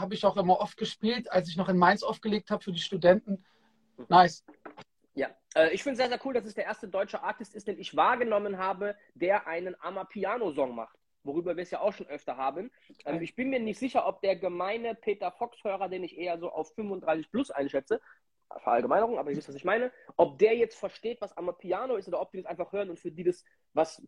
[0.00, 2.80] habe ich auch immer oft gespielt, als ich noch in Mainz aufgelegt habe für die
[2.80, 3.44] Studenten.
[4.08, 4.44] Nice.
[5.14, 7.68] Ja, äh, ich finde es sehr, sehr cool, dass es der erste deutsche Artist ist,
[7.68, 12.36] den ich wahrgenommen habe, der einen Amapiano-Song macht worüber wir es ja auch schon öfter
[12.36, 12.70] haben.
[13.04, 16.50] Ähm, ich bin mir nicht sicher, ob der gemeine Peter Fox-Hörer, den ich eher so
[16.50, 18.00] auf 35 plus einschätze,
[18.60, 22.20] Verallgemeinerung, aber ihr wisst, was ich meine, ob der jetzt versteht, was Amapiano ist oder
[22.20, 24.02] ob die das einfach hören und für die das was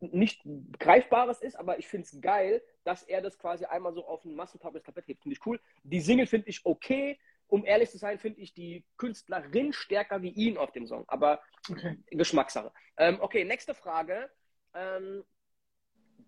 [0.00, 0.42] nicht
[0.78, 4.34] Greifbares ist, aber ich finde es geil, dass er das quasi einmal so auf ein
[4.34, 5.22] massentaugliches Tablett hebt.
[5.22, 5.60] Finde ich cool.
[5.84, 7.18] Die Single finde ich okay.
[7.48, 11.04] Um ehrlich zu sein, finde ich die Künstlerin stärker wie ihn auf dem Song.
[11.06, 11.96] Aber okay.
[12.10, 12.72] Geschmackssache.
[12.96, 14.28] Ähm, okay, nächste Frage.
[14.74, 15.24] Ähm,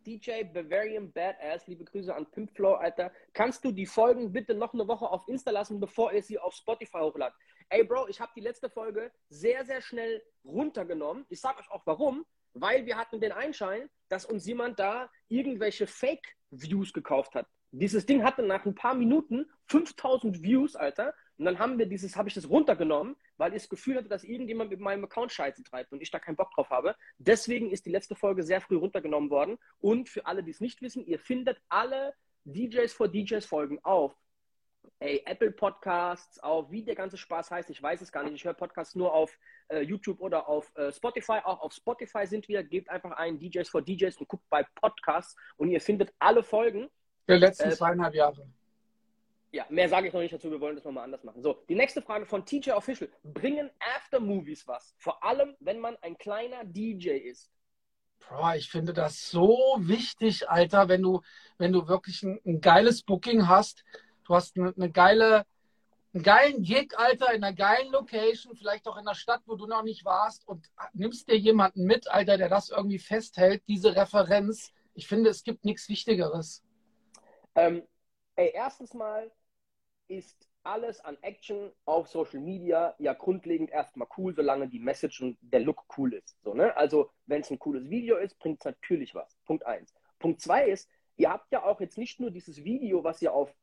[0.07, 3.13] DJ Bavarian Badass, liebe Grüße an Pimpflow, Alter.
[3.33, 6.55] Kannst du die Folgen bitte noch eine Woche auf Insta lassen, bevor ihr sie auf
[6.55, 7.37] Spotify hochladet?
[7.69, 11.27] Ey, Bro, ich habe die letzte Folge sehr, sehr schnell runtergenommen.
[11.29, 12.25] Ich sag euch auch warum.
[12.55, 17.47] Weil wir hatten den Einschein, dass uns jemand da irgendwelche Fake-Views gekauft hat.
[17.71, 21.15] Dieses Ding hatte nach ein paar Minuten 5000 Views, Alter.
[21.39, 24.25] Und dann haben wir dieses, habe ich das runtergenommen, weil ich das Gefühl hatte, dass
[24.25, 26.97] irgendjemand mit meinem Account Scheiße treibt und ich da keinen Bock drauf habe.
[27.19, 29.59] Deswegen ist die letzte Folge sehr früh runtergenommen worden.
[29.79, 34.17] Und für alle, die es nicht wissen, ihr findet alle DJs for DJs Folgen auf
[35.01, 38.35] ey, Apple Podcasts, auf wie der ganze Spaß heißt, ich weiß es gar nicht.
[38.35, 41.41] Ich höre Podcasts nur auf äh, YouTube oder auf äh, Spotify.
[41.45, 42.63] Auch auf Spotify sind wir.
[42.63, 46.89] Gebt einfach ein DJs for DJs und guckt bei Podcasts und ihr findet alle Folgen.
[47.29, 48.49] Der letzten äh, zweieinhalb Jahre.
[49.51, 50.51] Ja, mehr sage ich noch nicht dazu.
[50.51, 51.43] Wir wollen das nochmal anders machen.
[51.43, 53.11] So, die nächste Frage von TJ Official.
[53.25, 54.95] Bringen Aftermovies was?
[54.99, 57.51] Vor allem, wenn man ein kleiner DJ ist.
[58.19, 61.23] Bro, ich finde das so wichtig, Alter, wenn du,
[61.57, 63.85] wenn du wirklich ein, ein geiles Booking hast.
[64.25, 65.47] Du hast eine, eine geile,
[66.13, 69.67] einen geilen Gig, Alter, in einer geilen Location, vielleicht auch in einer Stadt, wo du
[69.67, 74.75] noch nicht warst und nimmst dir jemanden mit, Alter, der das irgendwie festhält, diese Referenz.
[74.93, 76.63] Ich finde, es gibt nichts Wichtigeres.
[77.55, 77.83] Ähm,
[78.37, 79.31] ey, erstens mal,
[80.09, 85.39] ist alles an Action auf Social Media ja grundlegend erstmal cool, solange die Message und
[85.41, 86.37] der Look cool ist.
[86.43, 86.77] So, ne?
[86.77, 89.37] Also, wenn es ein cooles Video ist, bringt es natürlich was.
[89.47, 89.95] Punkt eins.
[90.19, 93.55] Punkt zwei ist, ihr habt ja auch jetzt nicht nur dieses Video, was ihr auf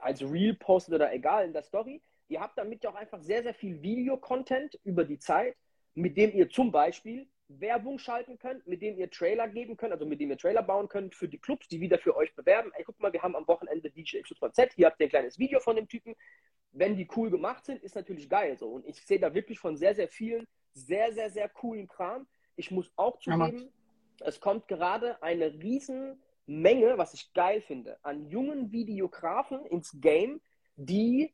[0.00, 2.02] als Reel postet oder egal in der Story.
[2.28, 5.56] Ihr habt damit ja auch einfach sehr, sehr viel Videocontent über die Zeit,
[5.94, 10.06] mit dem ihr zum Beispiel Werbung schalten könnt, mit dem ihr Trailer geben könnt, also
[10.06, 12.70] mit dem ihr Trailer bauen könnt für die Clubs, die wieder für euch bewerben.
[12.74, 15.60] Ey, guck mal, wir haben am Wochenende DJ XYZ, hier habt ihr ein kleines Video
[15.60, 16.14] von dem Typen.
[16.72, 18.68] Wenn die cool gemacht sind, ist natürlich geil so.
[18.68, 22.26] Und ich sehe da wirklich von sehr, sehr vielen sehr, sehr, sehr coolen Kram.
[22.56, 23.70] Ich muss auch zugeben,
[24.20, 30.00] ja, es kommt gerade eine riesen Menge, was ich geil finde, an jungen Videografen ins
[30.00, 30.40] Game,
[30.76, 31.32] die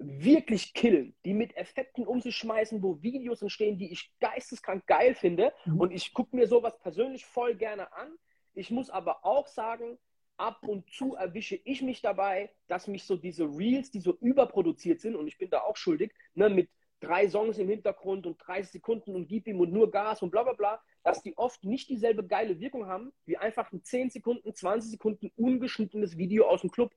[0.00, 5.14] wirklich killen, die mit Effekten um sich schmeißen, wo Videos entstehen, die ich geisteskrank geil
[5.14, 5.52] finde.
[5.66, 5.80] Mhm.
[5.80, 8.16] Und ich gucke mir sowas persönlich voll gerne an.
[8.54, 9.98] Ich muss aber auch sagen,
[10.36, 15.00] ab und zu erwische ich mich dabei, dass mich so diese Reels, die so überproduziert
[15.00, 18.72] sind, und ich bin da auch schuldig, ne, mit drei Songs im Hintergrund und 30
[18.72, 21.88] Sekunden und gib ihm und nur Gas und bla bla bla, dass die oft nicht
[21.88, 26.70] dieselbe geile Wirkung haben, wie einfach ein 10 Sekunden, 20 Sekunden ungeschnittenes Video aus dem
[26.70, 26.92] Club.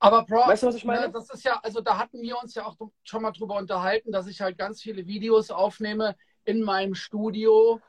[0.00, 1.06] Aber Bro, weißt du, was ich meine?
[1.06, 4.12] Ne, das ist ja, also da hatten wir uns ja auch schon mal drüber unterhalten,
[4.12, 7.80] dass ich halt ganz viele Videos aufnehme in meinem Studio,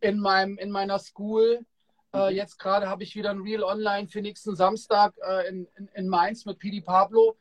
[0.00, 1.64] in, meinem, in meiner School.
[2.12, 2.22] Äh, mhm.
[2.22, 5.88] Äh, jetzt gerade habe ich wieder ein Real Online für nächsten Samstag äh, in, in,
[5.94, 7.36] in Mainz mit Pidi Pablo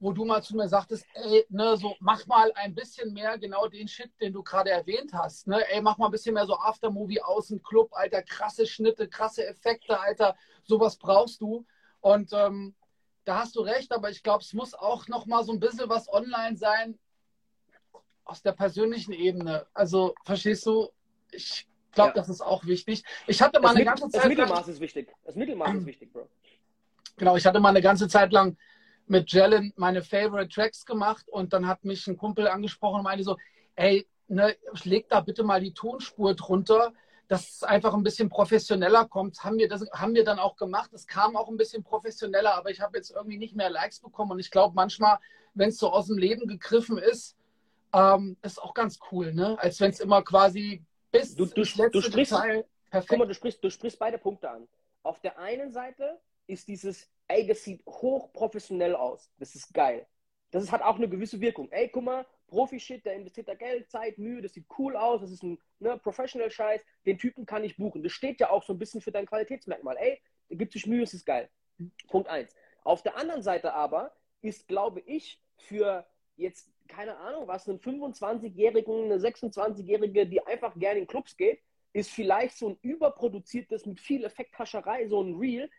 [0.00, 3.68] wo du mal zu mir sagtest, ey, ne, so mach mal ein bisschen mehr genau
[3.68, 5.46] den Shit, den du gerade erwähnt hast.
[5.46, 5.62] Ne?
[5.70, 9.46] Ey, mach mal ein bisschen mehr so Aftermovie aus dem Club, Alter, krasse Schnitte, krasse
[9.46, 11.66] Effekte, Alter, sowas brauchst du.
[12.00, 12.74] Und ähm,
[13.30, 15.88] da hast du recht, aber ich glaube, es muss auch noch mal so ein bisschen
[15.88, 16.98] was online sein
[18.24, 19.66] aus der persönlichen Ebene.
[19.72, 20.88] Also, verstehst du?
[21.30, 22.14] Ich glaube, ja.
[22.14, 23.04] das ist auch wichtig.
[23.28, 25.14] Ich hatte mal das eine ganze Zeit Das Mittelmaß ist wichtig.
[25.22, 26.28] Das Mittelmaß ist wichtig, Bro.
[27.18, 28.56] Genau, ich hatte mal eine ganze Zeit lang
[29.06, 33.22] mit Jalen meine Favorite Tracks gemacht und dann hat mich ein Kumpel angesprochen und meinte
[33.22, 33.36] so,
[33.76, 36.92] ey, ne, leg da bitte mal die Tonspur drunter,
[37.30, 39.44] dass es einfach ein bisschen professioneller kommt.
[39.44, 40.90] Haben wir, das haben wir dann auch gemacht.
[40.92, 44.32] Es kam auch ein bisschen professioneller, aber ich habe jetzt irgendwie nicht mehr Likes bekommen
[44.32, 45.18] und ich glaube manchmal,
[45.54, 47.36] wenn es so aus dem Leben gegriffen ist,
[47.92, 49.58] Ähm, ist auch ganz cool, ne?
[49.58, 53.18] Als wenn es immer quasi bis Du, du, du sprichst, guck perfekt.
[53.18, 54.68] mal, du sprichst, du sprichst beide Punkte an.
[55.02, 59.30] Auf der einen Seite ist dieses, ey, das sieht hochprofessionell aus.
[59.40, 60.06] Das ist geil.
[60.52, 61.66] Das ist, hat auch eine gewisse Wirkung.
[61.72, 65.30] Ey, guck mal, Profi-Shit, der investiert da Geld, Zeit, Mühe, das sieht cool aus, das
[65.30, 68.02] ist ein ne, Professional-Scheiß, den Typen kann ich buchen.
[68.02, 69.96] Das steht ja auch so ein bisschen für dein Qualitätsmerkmal.
[69.96, 71.48] Ey, der gibt sich Mühe, es ist geil.
[72.08, 72.54] Punkt eins.
[72.82, 79.04] Auf der anderen Seite aber ist, glaube ich, für jetzt, keine Ahnung, was, einen 25-Jährigen,
[79.04, 81.60] eine 26-Jährige, die einfach gerne in Clubs geht,
[81.92, 85.70] ist vielleicht so ein überproduziertes mit viel Effekthascherei, so ein Reel,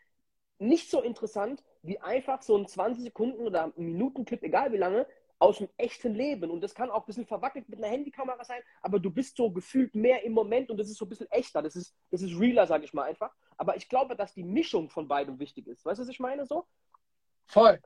[0.58, 5.06] nicht so interessant wie einfach so ein 20 Sekunden oder Minuten-Clip, egal wie lange,
[5.42, 6.52] aus dem echten Leben.
[6.52, 9.50] Und das kann auch ein bisschen verwackelt mit einer Handykamera sein, aber du bist so
[9.50, 11.60] gefühlt mehr im Moment und das ist so ein bisschen echter.
[11.62, 13.34] Das ist, das ist realer, sage ich mal einfach.
[13.56, 15.84] Aber ich glaube, dass die Mischung von beidem wichtig ist.
[15.84, 16.64] Weißt du, was ich meine so?
[17.46, 17.80] Voll.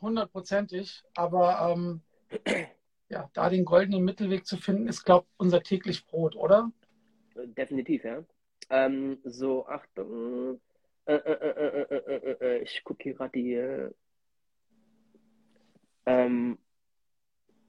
[0.00, 1.02] Hundertprozentig.
[1.16, 2.02] Aber ähm,
[3.08, 6.70] ja, da den goldenen Mittelweg zu finden, ist, glaube ich, unser täglich Brot, oder?
[7.34, 8.22] Äh, Definitiv, ja.
[8.70, 10.60] Ähm, so, Achtung.
[11.06, 13.90] Äh, äh, äh, äh, äh, äh, äh, ich gucke hier gerade die.
[16.06, 16.58] Äh, ähm,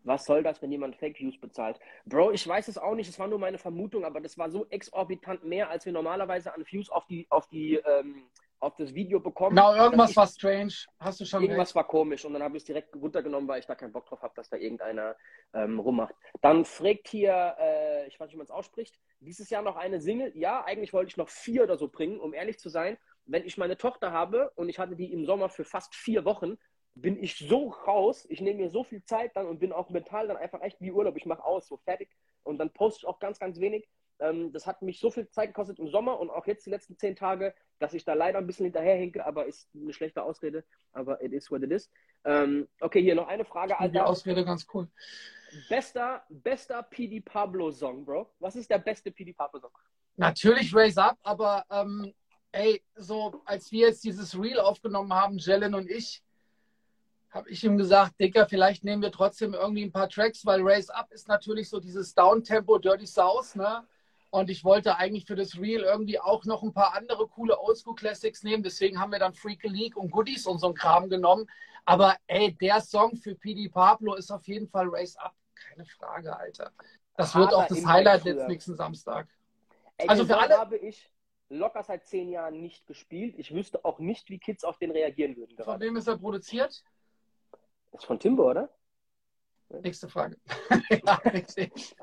[0.04, 1.80] was soll das, wenn jemand Fake Views bezahlt?
[2.06, 4.65] Bro, ich weiß es auch nicht, es war nur meine Vermutung, aber das war so
[4.69, 9.19] exorbitant mehr, als wir normalerweise an Views auf die, auf die, ähm, auf das Video
[9.19, 9.58] bekommen.
[9.58, 10.73] Genau, irgendwas ich- war strange.
[11.00, 11.76] Hast du schon Irgendwas recht.
[11.76, 14.21] war komisch und dann habe ich es direkt runtergenommen, weil ich da keinen Bock drauf
[14.21, 15.15] habe, dass da irgendeiner
[15.54, 16.15] ähm, rummacht.
[16.41, 20.00] Dann fragt hier, äh, ich weiß nicht, wie man es ausspricht, dieses Jahr noch eine
[20.00, 20.32] Single.
[20.36, 22.97] Ja, eigentlich wollte ich noch vier oder so bringen, um ehrlich zu sein.
[23.26, 26.58] Wenn ich meine Tochter habe und ich hatte die im Sommer für fast vier Wochen,
[27.01, 30.27] bin ich so raus, ich nehme mir so viel Zeit dann und bin auch mental
[30.27, 31.15] dann einfach echt wie Urlaub.
[31.17, 32.10] Ich mache aus, so fertig
[32.43, 33.88] und dann poste ich auch ganz, ganz wenig.
[34.19, 36.97] Ähm, das hat mich so viel Zeit gekostet im Sommer und auch jetzt die letzten
[36.97, 40.63] zehn Tage, dass ich da leider ein bisschen hinterherhinke, aber ist eine schlechte Ausrede.
[40.91, 41.89] Aber it is what it is.
[42.25, 44.07] Ähm, okay, hier noch eine Frage, Die Alter.
[44.07, 44.89] Ausrede ganz cool.
[45.69, 48.33] Bester, bester PD Pablo Song, Bro.
[48.39, 49.71] Was ist der beste PD Pablo Song?
[50.15, 52.12] Natürlich Raise Up, aber ähm,
[52.51, 56.23] ey, so als wir jetzt dieses Reel aufgenommen haben, Jellen und ich,
[57.38, 60.93] habe ich ihm gesagt, Dicker, vielleicht nehmen wir trotzdem irgendwie ein paar Tracks, weil Raise
[60.93, 63.86] Up ist natürlich so dieses Downtempo Dirty South, ne?
[64.30, 67.95] Und ich wollte eigentlich für das Reel irgendwie auch noch ein paar andere coole Oldschool
[67.95, 68.62] Classics nehmen.
[68.62, 71.47] Deswegen haben wir dann Freak a League und Goodies und so ein Kram genommen.
[71.86, 75.34] Aber ey, der Song für PD Pablo ist auf jeden Fall Raise Up.
[75.56, 76.71] Keine Frage, Alter.
[77.15, 79.28] Das wird Aber auch das Highlight jetzt nächsten Samstag.
[79.97, 81.10] Ey, Also für alle- habe ich
[81.50, 83.36] locker seit zehn Jahren nicht gespielt.
[83.38, 85.56] Ich wüsste auch nicht, wie Kids auf den reagieren würden.
[85.56, 85.86] Von Gerade.
[85.86, 86.84] wem ist er produziert?
[87.91, 88.69] Ist von Timbo, oder?
[89.69, 90.38] Nächste Frage.
[90.89, 91.95] ja, richtig.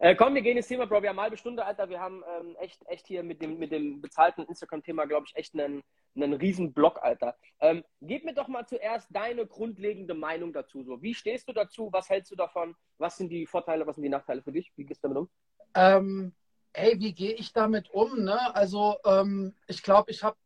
[0.00, 1.02] Äh, komm, wir gehen ins Thema, Bro.
[1.02, 1.88] Wir haben eine halbe Stunde, Alter.
[1.88, 5.54] Wir haben ähm, echt, echt hier mit dem, mit dem bezahlten Instagram-Thema, glaube ich, echt
[5.54, 5.82] einen,
[6.16, 7.36] einen riesen Block, Alter.
[7.60, 10.82] Ähm, gib mir doch mal zuerst deine grundlegende Meinung dazu.
[10.82, 11.90] So, wie stehst du dazu?
[11.92, 12.74] Was hältst du davon?
[12.98, 14.72] Was sind die Vorteile, was sind die Nachteile für dich?
[14.76, 15.30] Wie gehst du damit um?
[15.74, 16.34] Ähm,
[16.72, 18.24] ey, wie gehe ich damit um?
[18.24, 18.54] Ne?
[18.54, 20.36] Also ähm, ich glaube, ich habe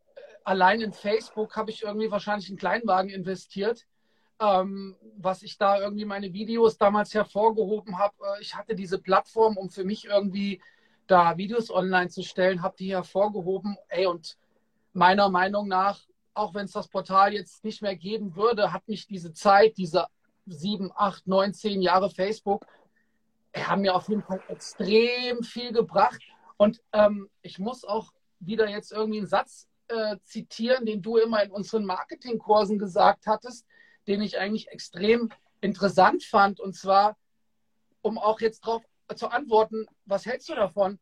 [0.44, 3.86] allein in Facebook habe ich irgendwie wahrscheinlich einen Kleinwagen investiert,
[4.42, 8.14] ähm, was ich da irgendwie meine Videos damals hervorgehoben habe.
[8.20, 10.60] Äh, ich hatte diese Plattform, um für mich irgendwie
[11.06, 13.76] da Videos online zu stellen, habe die hervorgehoben.
[13.88, 14.36] Ey, und
[14.92, 16.00] meiner Meinung nach,
[16.34, 20.06] auch wenn es das Portal jetzt nicht mehr geben würde, hat mich diese Zeit, diese
[20.46, 22.66] sieben, acht, neun, zehn Jahre Facebook,
[23.56, 26.20] haben mir auf jeden Fall extrem viel gebracht.
[26.56, 31.44] Und ähm, ich muss auch wieder jetzt irgendwie einen Satz äh, zitieren, den du immer
[31.44, 33.66] in unseren Marketingkursen gesagt hattest,
[34.06, 36.60] den ich eigentlich extrem interessant fand.
[36.60, 37.16] Und zwar,
[38.00, 38.82] um auch jetzt darauf
[39.14, 40.98] zu antworten, was hältst du davon?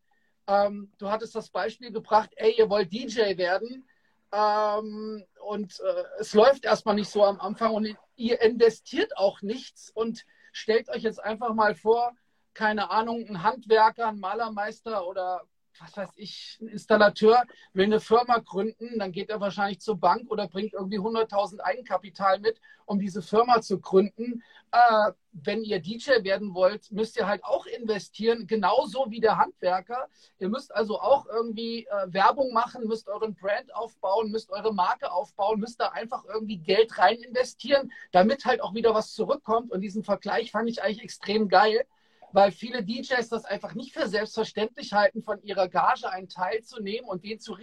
[0.46, 3.88] Ähm, du hattest das Beispiel gebracht, ey, ihr wollt DJ werden
[4.32, 9.90] ähm, und äh, es läuft erstmal nicht so am Anfang und ihr investiert auch nichts
[9.90, 12.12] und stellt euch jetzt einfach mal vor,
[12.54, 15.42] keine Ahnung, ein Handwerker, ein Malermeister oder
[15.80, 20.30] was weiß ich, ein Installateur will eine Firma gründen, dann geht er wahrscheinlich zur Bank
[20.30, 24.42] oder bringt irgendwie 100.000 Eigenkapital mit, um diese Firma zu gründen.
[24.72, 30.08] Äh, wenn ihr DJ werden wollt, müsst ihr halt auch investieren, genauso wie der Handwerker.
[30.38, 35.10] Ihr müsst also auch irgendwie äh, Werbung machen, müsst euren Brand aufbauen, müsst eure Marke
[35.10, 39.70] aufbauen, müsst da einfach irgendwie Geld rein investieren, damit halt auch wieder was zurückkommt.
[39.70, 41.86] Und diesen Vergleich fand ich eigentlich extrem geil
[42.32, 46.80] weil viele DJs das einfach nicht für selbstverständlich halten, von ihrer Gage einen Teil zu
[46.80, 47.56] nehmen und den zu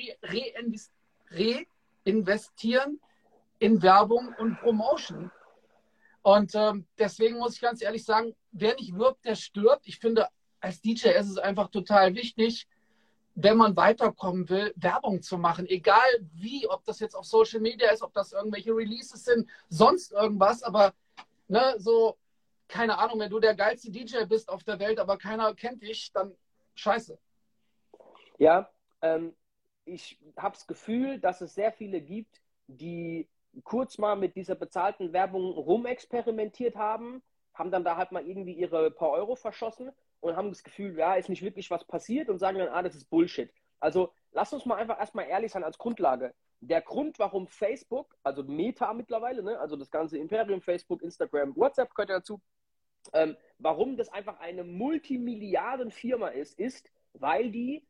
[1.31, 2.99] reinvestieren
[3.59, 5.31] in Werbung und Promotion.
[6.21, 9.87] Und ähm, deswegen muss ich ganz ehrlich sagen, wer nicht wirbt, der stirbt.
[9.87, 10.27] Ich finde,
[10.59, 12.67] als DJ ist es einfach total wichtig,
[13.35, 15.67] wenn man weiterkommen will, Werbung zu machen.
[15.67, 20.11] Egal wie, ob das jetzt auf Social Media ist, ob das irgendwelche Releases sind, sonst
[20.11, 20.63] irgendwas.
[20.63, 20.93] Aber
[21.47, 22.17] ne, so
[22.67, 26.11] keine Ahnung, wenn du der geilste DJ bist auf der Welt, aber keiner kennt dich,
[26.11, 26.35] dann
[26.75, 27.17] scheiße.
[28.37, 28.69] Ja,
[29.01, 29.35] ähm,
[29.85, 33.27] ich habe das Gefühl, dass es sehr viele gibt, die
[33.63, 38.91] kurz mal mit dieser bezahlten Werbung rumexperimentiert haben, haben dann da halt mal irgendwie ihre
[38.91, 42.59] paar Euro verschossen und haben das Gefühl, ja, ist nicht wirklich was passiert und sagen
[42.59, 43.51] dann, ah, das ist Bullshit.
[43.79, 46.33] Also lass uns mal einfach erstmal ehrlich sein als Grundlage.
[46.59, 51.93] Der Grund, warum Facebook, also Meta mittlerweile, ne, also das ganze Imperium, Facebook, Instagram, WhatsApp
[51.93, 52.41] gehört dazu,
[53.13, 57.85] ähm, warum das einfach eine Multimilliardenfirma ist, ist, weil die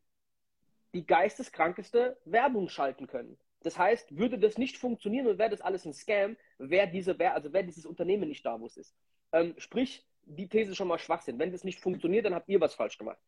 [0.94, 3.38] die geisteskrankeste Werbung schalten können.
[3.60, 7.34] Das heißt, würde das nicht funktionieren und wäre das alles ein Scam, wäre diese, wär,
[7.34, 8.94] also wär dieses Unternehmen nicht da, wo es ist.
[9.32, 11.38] Ähm, sprich, die These schon mal Schwachsinn.
[11.38, 13.18] Wenn das nicht funktioniert, dann habt ihr was falsch gemacht.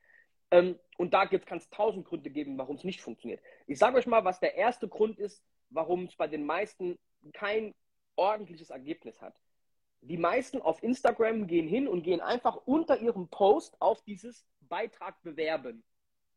[0.50, 3.40] Ähm, und da kann es tausend Gründe geben, warum es nicht funktioniert.
[3.66, 6.98] Ich sage euch mal, was der erste Grund ist, warum es bei den meisten
[7.32, 7.74] kein
[8.16, 9.34] ordentliches Ergebnis hat.
[10.02, 15.22] Die meisten auf Instagram gehen hin und gehen einfach unter ihrem Post auf dieses Beitrag
[15.22, 15.84] bewerben.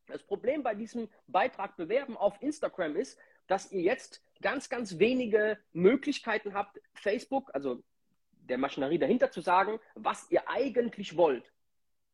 [0.07, 5.57] Das Problem bei diesem Beitrag bewerben auf Instagram ist, dass ihr jetzt ganz, ganz wenige
[5.71, 7.81] Möglichkeiten habt, Facebook, also
[8.31, 11.51] der Maschinerie dahinter zu sagen, was ihr eigentlich wollt.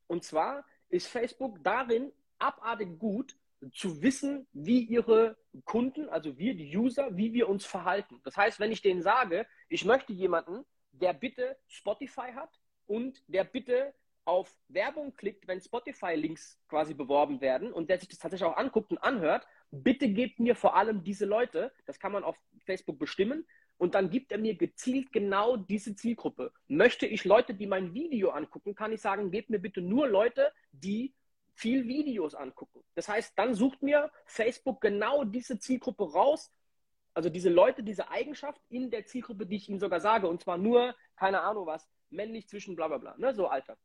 [0.07, 3.35] Und zwar ist Facebook darin abartig gut,
[3.73, 8.21] zu wissen, wie ihre Kunden, also wir, die User, wie wir uns verhalten.
[8.23, 10.65] Das heißt, wenn ich denen sage, ich möchte jemanden,
[11.01, 13.93] der bitte Spotify hat und der bitte
[14.25, 18.91] auf Werbung klickt, wenn Spotify-Links quasi beworben werden und der sich das tatsächlich auch anguckt
[18.91, 23.45] und anhört, bitte gebt mir vor allem diese Leute, das kann man auf Facebook bestimmen,
[23.79, 26.51] und dann gibt er mir gezielt genau diese Zielgruppe.
[26.67, 30.51] Möchte ich Leute, die mein Video angucken, kann ich sagen, gebt mir bitte nur Leute,
[30.73, 31.15] die
[31.53, 32.83] viel Videos angucken.
[32.95, 36.51] Das heißt, dann sucht mir Facebook genau diese Zielgruppe raus,
[37.19, 40.57] also diese Leute, diese Eigenschaft in der Zielgruppe, die ich ihnen sogar sage, und zwar
[40.57, 43.77] nur, keine Ahnung was, männlich zwischen bla bla bla, ne, so Alter.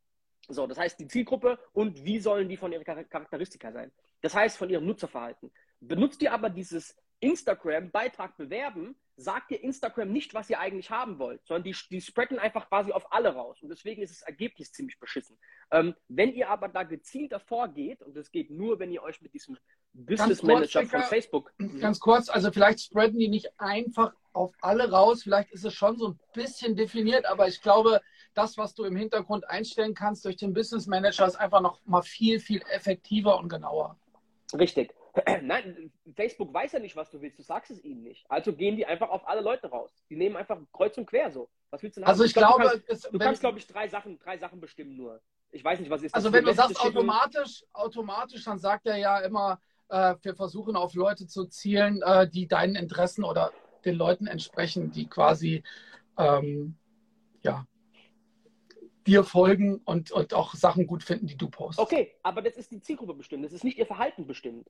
[0.49, 3.91] So, das heißt die Zielgruppe und wie sollen die von ihren Charakteristika sein?
[4.21, 5.51] Das heißt von ihrem Nutzerverhalten.
[5.81, 11.45] Benutzt ihr aber dieses Instagram-Beitrag bewerben, sagt ihr Instagram nicht, was ihr eigentlich haben wollt,
[11.47, 13.63] sondern die, die spreaden einfach quasi auf alle raus.
[13.63, 15.39] Und deswegen ist das Ergebnis ziemlich beschissen.
[15.71, 19.33] Ähm, wenn ihr aber da gezielter vorgeht, und das geht nur, wenn ihr euch mit
[19.33, 19.57] diesem
[19.93, 21.53] Business Manager kurz, von Facebook.
[21.81, 25.97] Ganz kurz, also vielleicht spreaden die nicht einfach auf alle raus, vielleicht ist es schon
[25.97, 28.01] so ein bisschen definiert, aber ich glaube,
[28.35, 32.03] das, was du im Hintergrund einstellen kannst durch den Business Manager, ist einfach noch mal
[32.03, 33.97] viel, viel effektiver und genauer.
[34.53, 34.93] Richtig.
[35.43, 37.39] Nein, Facebook weiß ja nicht, was du willst.
[37.39, 38.29] Du sagst es ihnen nicht.
[38.29, 39.91] Also gehen die einfach auf alle Leute raus.
[40.11, 41.49] Die nehmen einfach kreuz und quer so.
[41.71, 43.89] Was willst du denn Also ich, ich glaub, glaube, du kannst, kannst glaube ich, drei
[43.89, 45.21] Sachen, drei Sachen bestimmen nur.
[45.51, 46.25] Ich weiß nicht, was ist das.
[46.25, 50.95] Also wenn du sagst automatisch, automatisch, dann sagt er ja immer, äh, wir versuchen auf
[50.95, 53.53] Leute zu zielen, äh, die deinen Interessen oder
[53.85, 55.63] den Leuten entsprechen, die quasi
[56.19, 56.77] ähm,
[57.43, 57.67] ja,
[59.07, 61.87] dir folgen und, und auch Sachen gut finden, die du postest.
[61.87, 63.45] Okay, aber das ist die Zielgruppe bestimmt.
[63.45, 64.69] Das ist nicht ihr Verhalten bestimmt.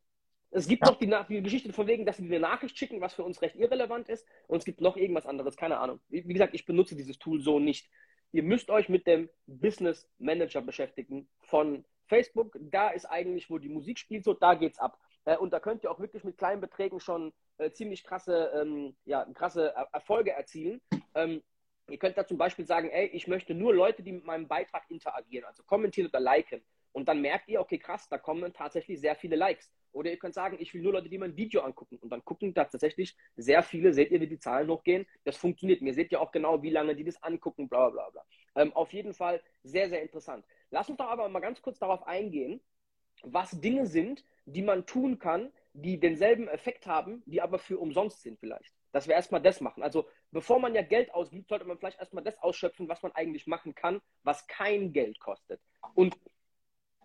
[0.55, 0.93] Es gibt ja.
[0.93, 3.57] noch die, die, Geschichte von wegen, dass sie eine Nachricht schicken, was für uns recht
[3.57, 4.25] irrelevant ist.
[4.47, 5.99] Und es gibt noch irgendwas anderes, keine Ahnung.
[6.09, 7.91] Wie, wie gesagt, ich benutze dieses Tool so nicht.
[8.31, 12.57] Ihr müsst euch mit dem Business Manager beschäftigen von Facebook.
[12.61, 14.97] Da ist eigentlich, wo die Musik spielt, so da geht's ab.
[15.25, 18.95] Äh, und da könnt ihr auch wirklich mit kleinen Beträgen schon äh, ziemlich krasse, ähm,
[19.07, 20.81] ja, krasse er Erfolge erzielen.
[21.17, 21.43] Ähm,
[21.89, 24.89] ihr könnt da zum Beispiel sagen, ey, ich möchte nur Leute, die mit meinem Beitrag
[24.89, 26.63] interagieren, also kommentieren oder liken.
[26.93, 29.73] Und dann merkt ihr, okay, krass, da kommen tatsächlich sehr viele Likes.
[29.95, 31.99] Oder ihr könnt sagen, ich will nur Leute, die mein Video angucken.
[31.99, 35.07] Und dann gucken da tatsächlich sehr viele, seht ihr, wie die Zahlen hochgehen.
[35.25, 35.83] Das funktioniert.
[35.83, 38.25] Mir seht ja auch genau, wie lange die das angucken, bla bla bla.
[38.57, 40.45] Ähm, auf jeden Fall sehr, sehr interessant.
[40.71, 42.61] Lass uns doch aber mal ganz kurz darauf eingehen,
[43.23, 48.23] was Dinge sind, die man tun kann, die denselben Effekt haben, die aber für umsonst
[48.23, 48.73] sind vielleicht.
[48.93, 49.83] Dass wir erstmal das machen.
[49.83, 53.47] Also bevor man ja Geld ausgibt, sollte man vielleicht erstmal das ausschöpfen, was man eigentlich
[53.47, 55.61] machen kann, was kein Geld kostet.
[55.95, 56.17] Und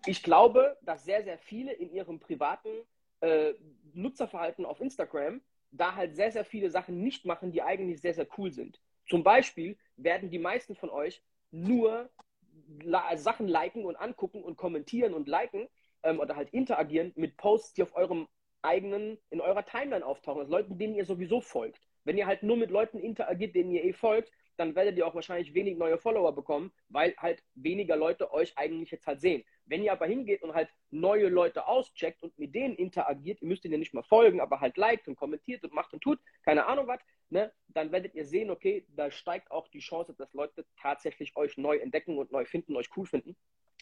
[0.06, 2.68] ich glaube, dass sehr, sehr viele in ihrem privaten
[3.20, 3.54] äh,
[3.92, 5.40] Nutzerverhalten auf Instagram
[5.72, 8.80] da halt sehr, sehr viele Sachen nicht machen, die eigentlich sehr, sehr cool sind.
[9.08, 12.10] Zum Beispiel werden die meisten von euch nur
[13.16, 15.68] Sachen liken und angucken und kommentieren und liken
[16.02, 18.28] ähm, oder halt interagieren mit Posts, die auf eurem
[18.62, 21.80] eigenen, in eurer Timeline auftauchen, also Leuten, denen ihr sowieso folgt.
[22.04, 25.14] Wenn ihr halt nur mit Leuten interagiert, denen ihr eh folgt, dann werdet ihr auch
[25.14, 29.42] wahrscheinlich wenig neue Follower bekommen, weil halt weniger Leute euch eigentlich jetzt halt sehen.
[29.64, 33.64] Wenn ihr aber hingeht und halt neue Leute auscheckt und mit denen interagiert, ihr müsst
[33.64, 36.86] ihnen nicht mal folgen, aber halt liked und kommentiert und macht und tut, keine Ahnung
[36.86, 37.00] was,
[37.30, 41.56] ne, dann werdet ihr sehen, okay, da steigt auch die Chance, dass Leute tatsächlich euch
[41.56, 43.36] neu entdecken und neu finden, euch cool finden.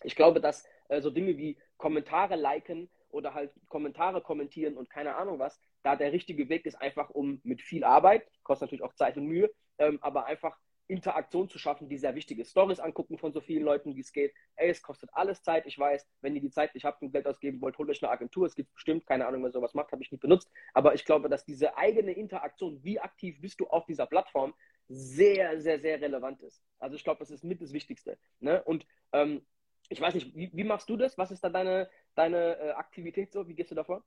[0.05, 5.17] Ich glaube, dass äh, so Dinge wie Kommentare liken oder halt Kommentare kommentieren und keine
[5.17, 8.95] Ahnung was, da der richtige Weg ist, einfach um mit viel Arbeit, kostet natürlich auch
[8.95, 10.57] Zeit und Mühe, ähm, aber einfach
[10.89, 12.51] Interaktion zu schaffen, die sehr wichtig ist.
[12.51, 14.33] Stories angucken von so vielen Leuten, wie es geht.
[14.57, 15.67] Ey, es kostet alles Zeit.
[15.67, 18.11] Ich weiß, wenn ihr die Zeit nicht habt und Geld ausgeben wollt, holt euch eine
[18.11, 18.47] Agentur.
[18.47, 20.51] Es gibt bestimmt, keine Ahnung, wer sowas macht, habe ich nicht benutzt.
[20.75, 24.55] Aber ich glaube, dass diese eigene Interaktion, wie aktiv bist du auf dieser Plattform,
[24.89, 26.63] sehr, sehr, sehr relevant ist.
[26.79, 28.19] Also ich glaube, das ist mit das Wichtigste.
[28.41, 28.63] Ne?
[28.65, 29.43] Und ähm,
[29.91, 31.19] ich weiß nicht, wie, wie, machst du das?
[31.19, 33.47] Was ist da deine, deine äh, Aktivität so?
[33.47, 34.03] Wie gehst du davor?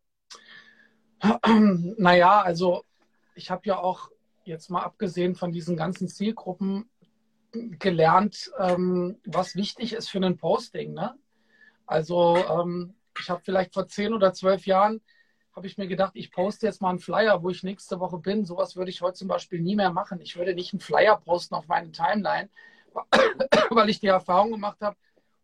[1.98, 2.84] Naja, also
[3.36, 4.10] ich habe ja auch
[4.44, 6.90] jetzt mal abgesehen von diesen ganzen Zielgruppen
[7.52, 10.94] gelernt, ähm, was wichtig ist für ein Posting.
[10.94, 11.18] Ne?
[11.86, 15.02] Also ähm, ich habe vielleicht vor zehn oder zwölf Jahren
[15.54, 18.46] habe ich mir gedacht, ich poste jetzt mal einen Flyer, wo ich nächste Woche bin.
[18.46, 20.22] Sowas würde ich heute zum Beispiel nie mehr machen.
[20.22, 22.50] Ich würde nicht einen Flyer posten auf meine Timeline,
[23.70, 24.96] weil ich die Erfahrung gemacht habe,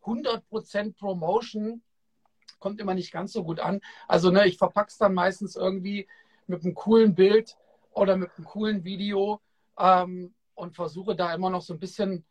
[0.04, 1.82] 100% Promotion
[2.60, 3.82] kommt immer nicht ganz so gut an.
[4.08, 6.08] Also ne, ich verpacke es dann meistens irgendwie
[6.48, 7.58] mit einem coolen Bild
[7.98, 9.42] oder mit einem coolen Video
[9.78, 12.26] ähm, und versuche da immer noch so ein bisschen,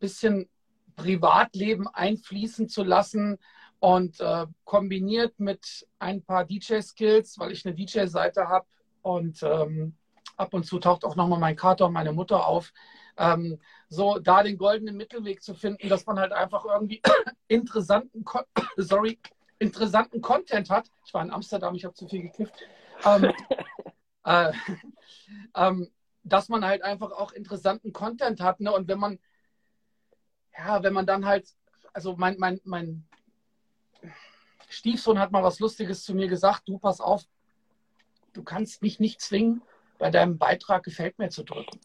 [0.00, 0.48] bisschen
[0.96, 3.38] Privatleben einfließen zu lassen
[3.78, 8.66] und äh, kombiniert mit ein paar DJ-Skills, weil ich eine DJ-Seite habe
[9.02, 9.96] und ähm,
[10.36, 12.72] ab und zu taucht auch nochmal mein Kater und meine Mutter auf.
[13.16, 17.00] Ähm, so da den goldenen Mittelweg zu finden, dass man halt einfach irgendwie
[17.48, 18.24] interessanten,
[18.76, 19.20] sorry,
[19.60, 20.90] interessanten Content hat.
[21.06, 22.54] Ich war in Amsterdam, ich habe zu viel gekifft.
[23.04, 23.32] Ähm,
[24.24, 24.52] äh,
[25.54, 25.90] ähm,
[26.22, 28.60] dass man halt einfach auch interessanten Content hat.
[28.60, 28.72] Ne?
[28.72, 29.18] Und wenn man,
[30.56, 31.48] ja, wenn man dann halt,
[31.92, 33.06] also mein, mein, mein
[34.68, 37.24] Stiefsohn hat mal was Lustiges zu mir gesagt, du pass auf,
[38.32, 39.62] du kannst mich nicht zwingen,
[39.98, 41.80] bei deinem Beitrag gefällt mir zu drücken.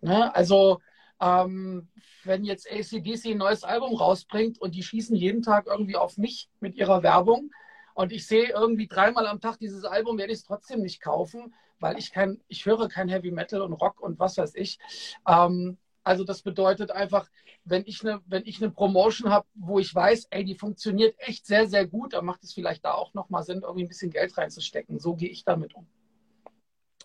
[0.00, 0.34] Ne?
[0.34, 0.80] Also
[1.20, 1.88] ähm,
[2.24, 6.48] wenn jetzt ACDC ein neues Album rausbringt und die schießen jeden Tag irgendwie auf mich
[6.60, 7.50] mit ihrer Werbung,
[7.94, 11.54] und ich sehe irgendwie dreimal am Tag dieses Album, werde ich es trotzdem nicht kaufen,
[11.80, 14.78] weil ich kein, ich höre kein Heavy Metal und Rock und was weiß ich.
[15.26, 17.30] Ähm, also das bedeutet einfach,
[17.64, 21.46] wenn ich eine, wenn ich eine Promotion habe, wo ich weiß, ey, die funktioniert echt
[21.46, 24.36] sehr, sehr gut, dann macht es vielleicht da auch nochmal Sinn, irgendwie ein bisschen Geld
[24.36, 24.98] reinzustecken.
[24.98, 25.86] So gehe ich damit um.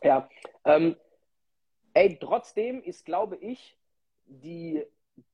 [0.03, 0.29] Ja,
[0.65, 0.97] ähm,
[1.93, 3.77] ey, trotzdem ist, glaube ich,
[4.25, 4.83] die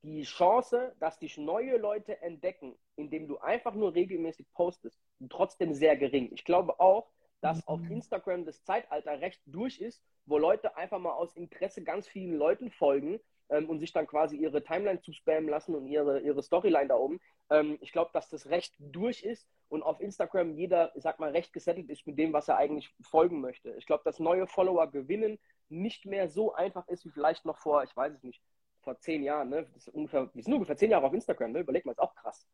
[0.02, 5.96] die Chance, dass dich neue Leute entdecken, indem du einfach nur regelmäßig postest, trotzdem sehr
[5.96, 6.30] gering.
[6.32, 7.92] Ich glaube auch, dass auf mhm.
[7.92, 12.70] Instagram das Zeitalter recht durch ist, wo Leute einfach mal aus Interesse ganz vielen Leuten
[12.70, 13.20] folgen
[13.50, 16.96] ähm, und sich dann quasi ihre Timeline zu spammen lassen und ihre, ihre Storyline da
[16.96, 17.20] oben.
[17.50, 21.30] Ähm, ich glaube, dass das recht durch ist und auf Instagram jeder, ich sag mal,
[21.30, 23.74] recht gesettelt ist mit dem, was er eigentlich folgen möchte.
[23.78, 25.38] Ich glaube, dass neue Follower gewinnen
[25.68, 28.40] nicht mehr so einfach ist wie vielleicht noch vor, ich weiß es nicht,
[28.80, 29.64] vor zehn Jahren, ne?
[29.74, 31.60] Das ist ungefähr, wir sind ungefähr zehn Jahre auf Instagram, ne?
[31.60, 32.46] Überleg mal, ist auch krass.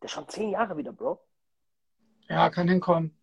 [0.00, 1.20] Das ist schon zehn Jahre wieder, Bro.
[2.28, 3.16] Ja, kann hinkommen.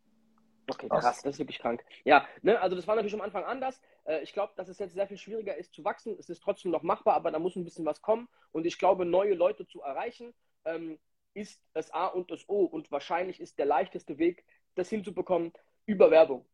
[0.70, 1.84] Okay, krass, das ist wirklich krank.
[2.04, 3.82] Ja, ne, also das war natürlich am Anfang anders.
[4.04, 6.16] Äh, ich glaube, dass es jetzt sehr viel schwieriger ist zu wachsen.
[6.20, 8.28] Es ist trotzdem noch machbar, aber da muss ein bisschen was kommen.
[8.52, 10.34] Und ich glaube, neue Leute zu erreichen,
[10.66, 11.00] ähm,
[11.34, 12.66] ist das A und das O.
[12.66, 14.44] Und wahrscheinlich ist der leichteste Weg,
[14.76, 15.54] das hinzubekommen,
[15.86, 16.46] über Werbung.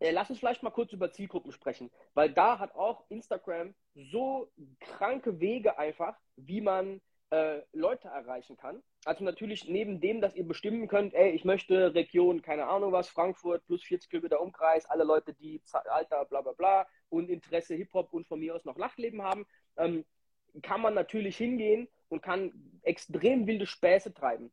[0.00, 4.52] Äh, lass uns vielleicht mal kurz über Zielgruppen sprechen, weil da hat auch Instagram so
[4.80, 7.00] kranke Wege einfach, wie man
[7.30, 8.82] äh, Leute erreichen kann.
[9.06, 13.08] Also natürlich neben dem, dass ihr bestimmen könnt, ey, ich möchte Region, keine Ahnung was,
[13.08, 18.12] Frankfurt plus 40 Kilometer Umkreis, alle Leute, die Alter, bla bla bla und Interesse Hip-Hop
[18.12, 19.46] und von mir aus noch Nachtleben haben,
[19.76, 20.04] ähm,
[20.60, 22.52] kann man natürlich hingehen und kann
[22.82, 24.50] extrem wilde Späße treiben.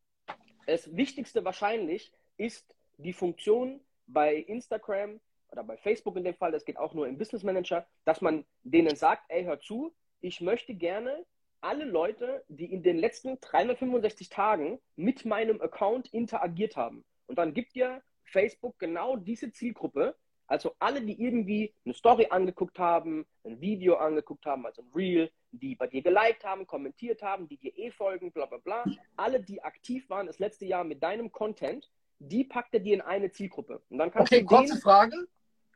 [0.68, 5.20] Das Wichtigste wahrscheinlich ist die Funktion bei Instagram,
[5.51, 8.45] oder bei Facebook in dem Fall, das geht auch nur im Business Manager, dass man
[8.62, 11.26] denen sagt, ey, hör zu, ich möchte gerne
[11.64, 17.03] alle Leute, die in den letzten 365 Tagen mit meinem Account interagiert haben.
[17.28, 20.16] Und dann gibt dir Facebook genau diese Zielgruppe,
[20.47, 25.32] also alle, die irgendwie eine Story angeguckt haben, ein Video angeguckt haben, also ein Reel,
[25.51, 28.84] die bei dir geliked haben, kommentiert haben, die dir eh folgen, bla bla bla.
[29.16, 31.89] Alle, die aktiv waren das letzte Jahr mit deinem Content,
[32.20, 33.82] die packt er dir in eine Zielgruppe.
[33.89, 35.16] Und dann kannst okay, du kurze Frage.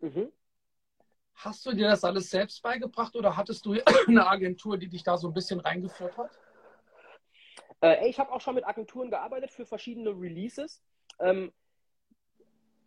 [0.01, 0.31] Mhm.
[1.37, 3.73] Hast du dir das alles selbst beigebracht oder hattest du
[4.07, 6.31] eine Agentur, die dich da so ein bisschen reingeführt hat?
[7.81, 10.83] Äh, ich habe auch schon mit Agenturen gearbeitet für verschiedene Releases.
[11.19, 11.53] Ähm,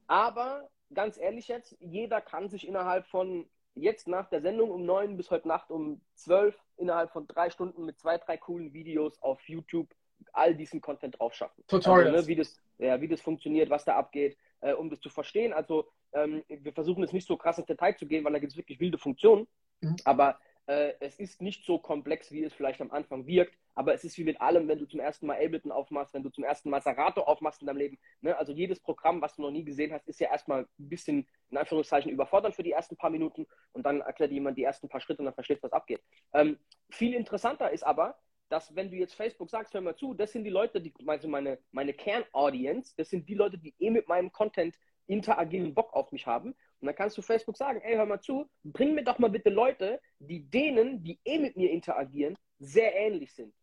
[0.08, 5.16] aber ganz ehrlich jetzt, jeder kann sich innerhalb von jetzt nach der Sendung um neun
[5.16, 9.48] bis heute Nacht um zwölf innerhalb von drei Stunden mit zwei, drei coolen Videos auf
[9.48, 9.94] YouTube
[10.32, 11.62] all diesen Content drauf schaffen.
[11.68, 12.08] Tutorials.
[12.08, 15.08] Also, ne, wie, das, ja, wie das funktioniert, was da abgeht, äh, um das zu
[15.08, 15.52] verstehen.
[15.52, 18.52] Also ähm, wir versuchen jetzt nicht so krass ins Detail zu gehen, weil da gibt
[18.52, 19.46] es wirklich wilde Funktionen.
[19.80, 19.96] Mhm.
[20.04, 24.04] Aber Äh, es ist nicht so komplex, wie es vielleicht am Anfang wirkt, aber es
[24.04, 26.70] ist wie mit allem, wenn du zum ersten Mal Ableton aufmachst, wenn du zum ersten
[26.70, 27.98] Mal Serato aufmachst in deinem Leben.
[28.20, 28.36] Ne?
[28.36, 31.56] Also jedes Programm, was du noch nie gesehen hast, ist ja erstmal ein bisschen, in
[31.56, 35.22] Anführungszeichen, überfordert für die ersten paar Minuten und dann erklärt jemand die ersten paar Schritte
[35.22, 36.02] und dann versteht, was abgeht.
[36.34, 36.56] Ähm,
[36.90, 38.16] viel interessanter ist aber,
[38.48, 41.26] dass wenn du jetzt Facebook sagst, hör mal zu, das sind die Leute, die, also
[41.26, 44.76] meine, meine Kern-Audience, das sind die Leute, die eh mit meinem Content
[45.10, 46.54] interagieren, Bock auf mich haben.
[46.80, 49.50] Und dann kannst du Facebook sagen, ey, hör mal zu, bring mir doch mal bitte
[49.50, 53.54] Leute, die denen, die eh mit mir interagieren, sehr ähnlich sind.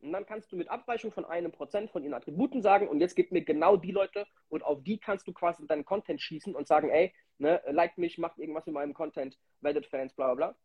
[0.00, 3.16] Und dann kannst du mit Abweichung von einem Prozent von ihren Attributen sagen, und jetzt
[3.16, 6.66] gib mir genau die Leute und auf die kannst du quasi deinen Content schießen und
[6.66, 10.56] sagen, ey, ne, liked mich, macht irgendwas mit meinem Content, werdet Fans, bla bla bla.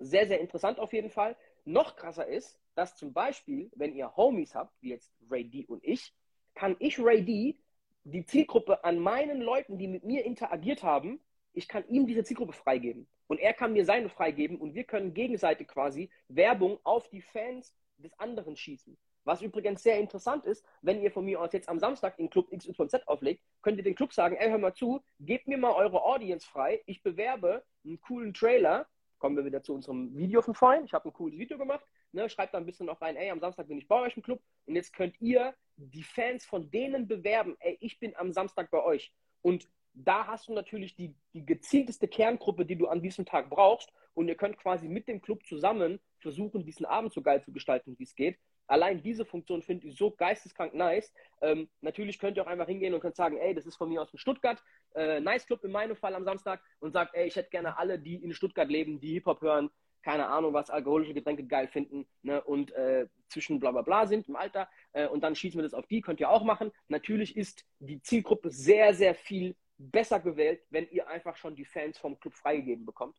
[0.00, 1.36] Sehr, sehr interessant auf jeden Fall.
[1.64, 5.84] Noch krasser ist, dass zum Beispiel, wenn ihr Homies habt, wie jetzt Ray D und
[5.84, 6.12] ich,
[6.54, 7.58] kann ich Ray D
[8.04, 11.20] die Zielgruppe an meinen Leuten, die mit mir interagiert haben,
[11.52, 13.06] ich kann ihm diese Zielgruppe freigeben.
[13.26, 17.74] Und er kann mir seine freigeben und wir können gegenseitig quasi Werbung auf die Fans
[17.96, 18.96] des anderen schießen.
[19.24, 22.50] Was übrigens sehr interessant ist, wenn ihr von mir aus jetzt am Samstag in Club
[22.50, 26.04] XYZ auflegt, könnt ihr den Club sagen, ey, hör mal zu, gebt mir mal eure
[26.04, 28.86] Audience frei, ich bewerbe einen coolen Trailer,
[29.18, 32.28] kommen wir wieder zu unserem Video von vorhin, ich habe ein cooles Video gemacht, ne,
[32.28, 34.40] schreibt da ein bisschen noch rein, ey, am Samstag bin ich bei euch im Club
[34.66, 38.82] und jetzt könnt ihr die Fans von denen bewerben, ey, ich bin am Samstag bei
[38.82, 39.12] euch.
[39.42, 43.92] Und da hast du natürlich die, die gezielteste Kerngruppe, die du an diesem Tag brauchst.
[44.14, 47.96] Und ihr könnt quasi mit dem Club zusammen versuchen, diesen Abend so geil zu gestalten,
[47.98, 48.38] wie es geht.
[48.66, 51.12] Allein diese Funktion finde ich so geisteskrank nice.
[51.42, 54.00] Ähm, natürlich könnt ihr auch einfach hingehen und könnt sagen, ey, das ist von mir
[54.00, 54.62] aus in Stuttgart,
[54.94, 57.98] äh, Nice Club in meinem Fall am Samstag und sagt, ey, ich hätte gerne alle,
[57.98, 59.70] die in Stuttgart leben, die Hip-Hop hören,
[60.04, 64.28] keine Ahnung, was alkoholische Getränke geil finden ne, und äh, zwischen bla bla bla sind
[64.28, 64.68] im Alter.
[64.92, 66.70] Äh, und dann schießen wir das auf die, könnt ihr auch machen.
[66.88, 71.98] Natürlich ist die Zielgruppe sehr, sehr viel besser gewählt, wenn ihr einfach schon die Fans
[71.98, 73.16] vom Club freigegeben bekommt.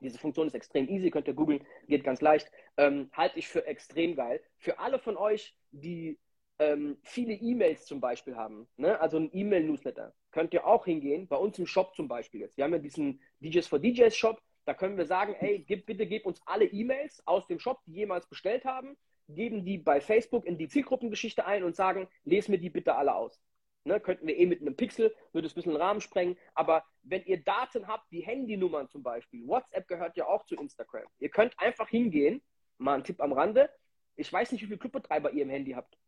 [0.00, 2.50] Diese Funktion ist extrem easy, könnt ihr googeln, geht ganz leicht.
[2.78, 4.42] Ähm, halte ich für extrem geil.
[4.58, 6.18] Für alle von euch, die
[6.58, 8.98] ähm, viele E-Mails zum Beispiel haben, ne?
[8.98, 12.56] also ein E-Mail-Newsletter, könnt ihr auch hingehen, bei uns im Shop zum Beispiel jetzt.
[12.56, 16.06] Wir haben ja diesen DJs for DJs Shop, da können wir sagen, ey, gib, bitte
[16.06, 18.96] gib uns alle E-Mails aus dem Shop, die jemals bestellt haben,
[19.28, 23.14] geben die bei Facebook in die Zielgruppengeschichte ein und sagen, lese mir die bitte alle
[23.14, 23.40] aus.
[23.86, 26.38] Ne, könnten wir eh mit einem Pixel, würde es ein bisschen den Rahmen sprengen.
[26.54, 31.06] Aber wenn ihr Daten habt, wie Handynummern zum Beispiel, WhatsApp gehört ja auch zu Instagram.
[31.18, 32.42] Ihr könnt einfach hingehen,
[32.78, 33.68] mal ein Tipp am Rande.
[34.16, 35.98] Ich weiß nicht, wie viele Clubbetreiber ihr im Handy habt.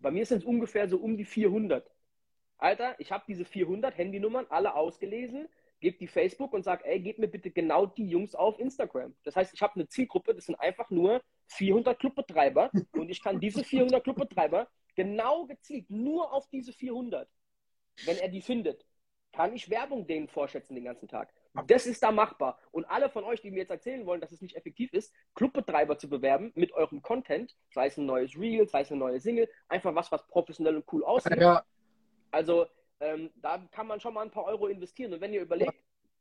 [0.00, 1.90] Bei mir sind es ungefähr so um die 400.
[2.58, 5.48] Alter, ich habe diese 400 Handynummern alle ausgelesen,
[5.80, 9.14] gebe die Facebook und sage, ey, gebt mir bitte genau die Jungs auf Instagram.
[9.24, 13.40] Das heißt, ich habe eine Zielgruppe, das sind einfach nur 400 Clubbetreiber und ich kann
[13.40, 17.28] diese 400 Clubbetreiber genau gezielt nur auf diese 400,
[18.04, 18.86] wenn er die findet,
[19.32, 21.32] kann ich Werbung denen vorschätzen den ganzen Tag.
[21.66, 22.58] Das ist da machbar.
[22.70, 25.98] Und alle von euch, die mir jetzt erzählen wollen, dass es nicht effektiv ist, Clubbetreiber
[25.98, 29.48] zu bewerben mit eurem Content, sei es ein neues Reel, sei es eine neue Single,
[29.68, 31.40] einfach was, was professionell und cool aussieht.
[31.40, 31.64] Ja.
[32.30, 32.66] Also
[33.00, 35.12] ähm, da kann man schon mal ein paar Euro investieren.
[35.12, 35.74] Und wenn ihr überlegt,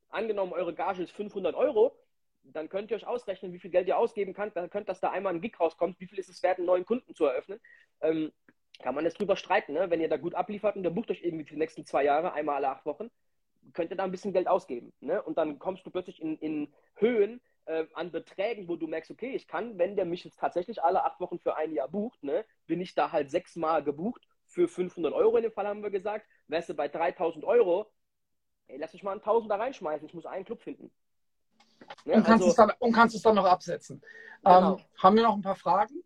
[0.09, 1.95] angenommen, eure Gage ist 500 Euro,
[2.43, 4.55] dann könnt ihr euch ausrechnen, wie viel Geld ihr ausgeben könnt.
[4.55, 6.85] Dann könnt, dass da einmal ein Gig rauskommt, wie viel ist es wert, einen neuen
[6.85, 7.59] Kunden zu eröffnen.
[8.01, 8.31] Ähm,
[8.79, 9.89] kann man jetzt drüber streiten, ne?
[9.89, 12.33] wenn ihr da gut abliefert und der bucht euch irgendwie für die nächsten zwei Jahre,
[12.33, 13.09] einmal alle acht Wochen,
[13.73, 14.93] könnt ihr da ein bisschen Geld ausgeben.
[14.99, 15.21] Ne?
[15.23, 19.33] Und dann kommst du plötzlich in, in Höhen äh, an Beträgen, wo du merkst, okay,
[19.33, 22.45] ich kann, wenn der mich jetzt tatsächlich alle acht Wochen für ein Jahr bucht, ne,
[22.67, 26.25] bin ich da halt sechsmal gebucht für 500 Euro in dem Fall haben wir gesagt,
[26.47, 27.91] wärst du bei 3000 Euro,
[28.67, 30.89] ey, lass mich mal einen Tausender reinschmeißen, ich muss einen Club finden.
[32.05, 32.13] Ne?
[32.13, 34.01] Und, kannst also, dann, und, kannst es dann, noch absetzen.
[34.43, 34.77] Genau.
[34.77, 36.01] Ähm, haben wir noch ein paar Fragen?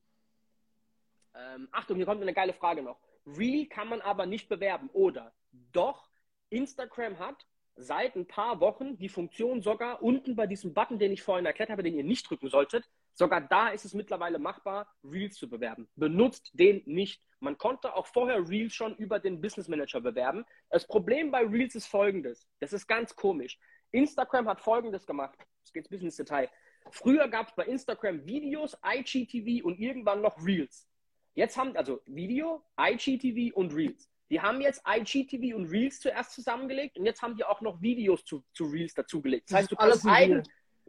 [1.36, 3.00] Ähm, Achtung, hier kommt eine geile Frage noch.
[3.28, 4.90] Real kann man aber nicht bewerben.
[4.94, 5.32] Oder
[5.72, 6.10] doch,
[6.50, 7.46] Instagram hat
[7.76, 11.70] seit ein paar Wochen die Funktion sogar unten bei diesem Button, den ich vorhin erklärt
[11.70, 15.90] habe, den ihr nicht drücken solltet, sogar da ist es mittlerweile machbar, Reels zu bewerben.
[15.96, 17.22] Benutzt den nicht.
[17.40, 20.46] Man konnte auch vorher Reels schon über den Business Manager bewerben.
[20.70, 22.48] Das Problem bei Reels ist folgendes.
[22.60, 23.58] Das ist ganz komisch.
[23.92, 25.40] Instagram hat folgendes gemacht.
[25.64, 26.50] Das geht bis ins Detail.
[26.92, 30.88] Früher gab es bei Instagram Videos, IGTV und irgendwann noch Reels.
[31.36, 34.10] Jetzt haben, also Video, IGTV und Reels.
[34.30, 38.24] Die haben jetzt IGTV und Reels zuerst zusammengelegt und jetzt haben die auch noch Videos
[38.24, 39.50] zu, zu Reels dazugelegt.
[39.50, 40.44] Das, heißt, du kannst, ein,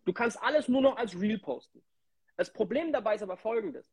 [0.04, 1.82] du kannst alles nur noch als Reel posten.
[2.40, 3.92] Das Problem dabei ist aber folgendes.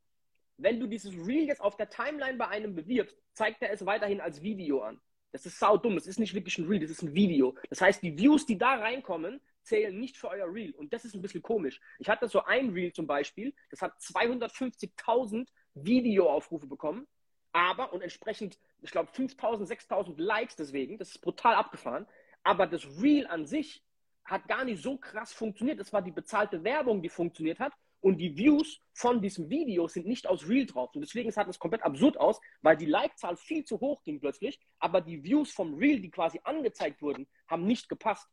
[0.55, 4.21] Wenn du dieses Reel jetzt auf der Timeline bei einem bewirbst, zeigt er es weiterhin
[4.21, 5.01] als Video an.
[5.33, 5.97] Das ist sau dumm.
[5.97, 7.57] Es ist nicht wirklich ein Reel, das ist ein Video.
[7.69, 10.71] Das heißt, die Views, die da reinkommen, zählen nicht für euer Reel.
[10.75, 11.81] Und das ist ein bisschen komisch.
[11.99, 17.05] Ich hatte so ein Reel zum Beispiel, das hat 250.000 Videoaufrufe bekommen,
[17.51, 22.07] aber und entsprechend, ich glaube, 5000, 6000 Likes deswegen, das ist brutal abgefahren,
[22.43, 23.83] aber das Reel an sich
[24.23, 25.81] hat gar nicht so krass funktioniert.
[25.81, 27.73] Es war die bezahlte Werbung, die funktioniert hat.
[27.99, 30.93] Und die Views von diesem Video sind nicht aus Real drauf.
[30.93, 34.59] Und deswegen sah das komplett absurd aus, weil die Like-Zahl viel zu hoch ging plötzlich,
[34.79, 38.27] aber die Views vom Real, die quasi angezeigt wurden, haben nicht gepasst.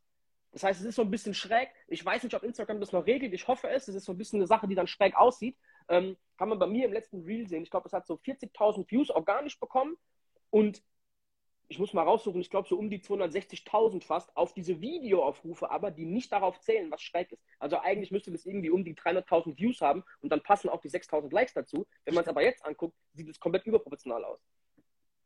[0.51, 1.69] Das heißt, es ist so ein bisschen schräg.
[1.87, 3.33] Ich weiß nicht, ob Instagram das noch regelt.
[3.33, 3.89] Ich hoffe es.
[3.89, 5.57] Es ist so ein bisschen eine Sache, die dann schräg aussieht.
[5.89, 7.63] Ähm, kann man bei mir im letzten Reel sehen.
[7.63, 9.97] Ich glaube, es hat so 40.000 Views organisch bekommen.
[10.51, 10.81] Und
[11.67, 15.91] ich muss mal raussuchen, ich glaube so um die 260.000 fast auf diese Videoaufrufe, aber
[15.91, 17.43] die nicht darauf zählen, was schräg ist.
[17.59, 20.89] Also eigentlich müsste das irgendwie um die 300.000 Views haben und dann passen auch die
[20.89, 21.87] 6.000 Likes dazu.
[22.03, 24.39] Wenn man es aber jetzt anguckt, sieht es komplett überproportional aus.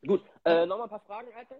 [0.06, 1.60] Gut, äh, nochmal ein paar Fragen, Alter.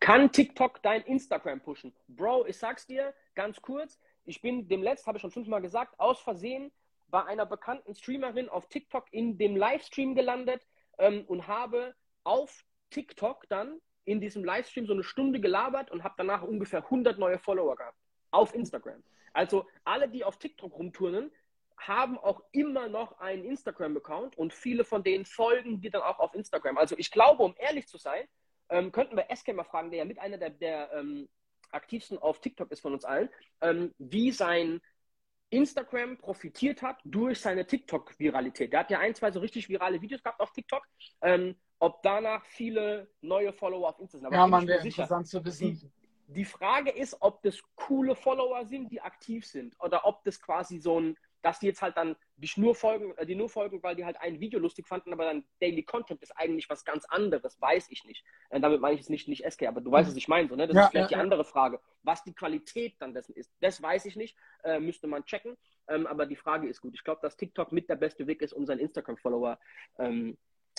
[0.00, 1.94] Kann TikTok dein Instagram pushen?
[2.08, 4.00] Bro, ich sag's dir ganz kurz.
[4.24, 6.72] Ich bin dem letzten, habe ich schon fünfmal gesagt, aus Versehen
[7.10, 10.66] bei einer bekannten Streamerin auf TikTok in dem Livestream gelandet
[10.98, 11.94] ähm, und habe
[12.24, 17.18] auf TikTok dann in diesem Livestream so eine Stunde gelabert und habe danach ungefähr 100
[17.18, 17.98] neue Follower gehabt.
[18.30, 19.02] Auf Instagram.
[19.32, 21.30] Also alle, die auf TikTok rumturnen,
[21.76, 26.34] haben auch immer noch einen Instagram-Account und viele von denen folgen dir dann auch auf
[26.34, 26.76] Instagram.
[26.76, 28.26] Also ich glaube, um ehrlich zu sein,
[28.68, 31.28] ähm, könnten wir SK mal fragen, der ja mit einer der, der ähm,
[31.70, 33.28] aktivsten auf TikTok ist von uns allen,
[33.60, 34.80] ähm, wie sein
[35.50, 38.72] Instagram profitiert hat durch seine TikTok-Viralität.
[38.72, 40.86] Der hat ja ein, zwei so richtig virale Videos gehabt auf TikTok.
[41.22, 44.38] Ähm, ob danach viele neue Follower auf Instagram sind.
[44.38, 45.80] Ja, man wäre interessant zu wissen.
[46.28, 50.40] Die, die Frage ist, ob das coole Follower sind, die aktiv sind, oder ob das
[50.40, 53.82] quasi so ein dass die jetzt halt dann dich nur folgen, äh, die nur folgen,
[53.82, 57.04] weil die halt ein Video lustig fanden, aber dann Daily Content ist eigentlich was ganz
[57.06, 58.24] anderes, weiß ich nicht.
[58.50, 60.56] Äh, damit meine ich jetzt nicht, nicht SK, aber du weißt, was ich meine, so,
[60.56, 60.66] ne?
[60.66, 61.80] Das ja, ist vielleicht ja, die andere Frage.
[62.02, 65.56] Was die Qualität dann dessen ist, das weiß ich nicht, äh, müsste man checken.
[65.88, 66.94] Ähm, aber die Frage ist gut.
[66.94, 69.58] Ich glaube, dass TikTok mit der beste Weg ist, um seinen Instagram-Follower
[69.98, 70.38] ähm,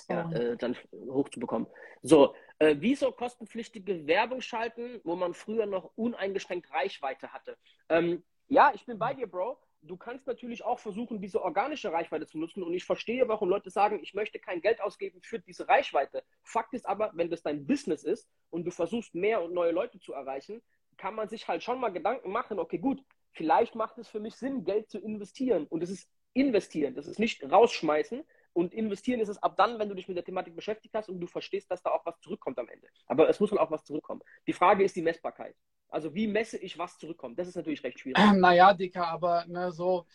[0.09, 0.35] ja, oh.
[0.35, 1.67] äh, dann hochzubekommen.
[2.01, 7.57] So, äh, wieso kostenpflichtige Werbung schalten, wo man früher noch uneingeschränkt Reichweite hatte?
[7.89, 12.27] Ähm, ja, ich bin bei dir, Bro du kannst natürlich auch versuchen, diese organische Reichweite
[12.27, 12.63] zu nutzen.
[12.63, 16.23] Und ich verstehe, warum Leute sagen, ich möchte kein Geld ausgeben für diese Reichweite.
[16.43, 19.99] Fakt ist aber, wenn das dein Business ist und du versuchst, mehr und neue Leute
[19.99, 20.61] zu erreichen,
[20.97, 24.35] kann man sich halt schon mal Gedanken machen, okay, gut, vielleicht macht es für mich
[24.35, 25.65] Sinn, Geld zu investieren.
[25.67, 28.23] Und es ist investieren, das ist nicht rausschmeißen.
[28.53, 31.21] Und investieren ist es ab dann, wenn du dich mit der Thematik beschäftigt hast und
[31.21, 32.87] du verstehst, dass da auch was zurückkommt am Ende.
[33.07, 34.21] Aber es muss halt auch was zurückkommen.
[34.45, 35.55] Die Frage ist die Messbarkeit.
[35.91, 37.37] Also wie messe ich, was zurückkommt?
[37.37, 38.17] Das ist natürlich recht schwierig.
[38.35, 40.05] Naja, Dicker, aber ne, so,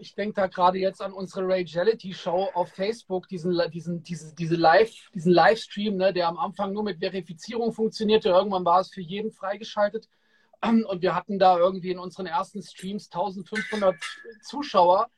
[0.00, 4.56] ich denke da gerade jetzt an unsere Rageality Show auf Facebook, diesen, diesen, diese, diese
[4.56, 8.30] Live, diesen Livestream, ne, der am Anfang nur mit Verifizierung funktionierte.
[8.30, 10.08] Irgendwann war es für jeden freigeschaltet.
[10.62, 13.94] Und wir hatten da irgendwie in unseren ersten Streams 1500
[14.42, 15.10] Zuschauer.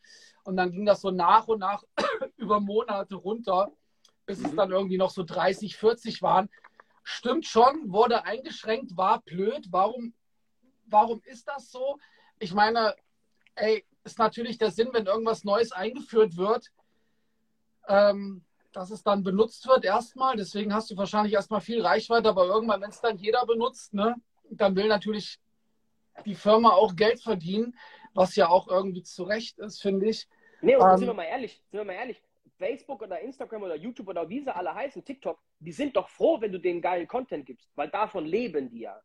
[0.42, 1.84] Und dann ging das so nach und nach
[2.36, 3.72] über Monate runter,
[4.26, 4.56] bis es mhm.
[4.56, 6.50] dann irgendwie noch so 30, 40 waren.
[7.04, 9.66] Stimmt schon, wurde eingeschränkt, war blöd.
[9.70, 10.14] Warum,
[10.86, 11.98] warum ist das so?
[12.38, 12.96] Ich meine,
[13.54, 16.72] ey, ist natürlich der Sinn, wenn irgendwas Neues eingeführt wird,
[17.88, 18.42] ähm,
[18.72, 20.36] dass es dann benutzt wird erstmal.
[20.36, 24.16] Deswegen hast du wahrscheinlich erstmal viel Reichweite, aber irgendwann, wenn es dann jeder benutzt, ne,
[24.50, 25.38] dann will natürlich
[26.24, 27.76] die Firma auch Geld verdienen,
[28.14, 30.26] was ja auch irgendwie zu Recht ist, finde ich.
[30.62, 32.22] Nee, und ähm, sind wir mal ehrlich, sind wir mal ehrlich,
[32.56, 36.40] Facebook oder Instagram oder YouTube oder wie sie alle heißen, TikTok, die sind doch froh,
[36.40, 39.00] wenn du denen geilen Content gibst, weil davon leben die ja.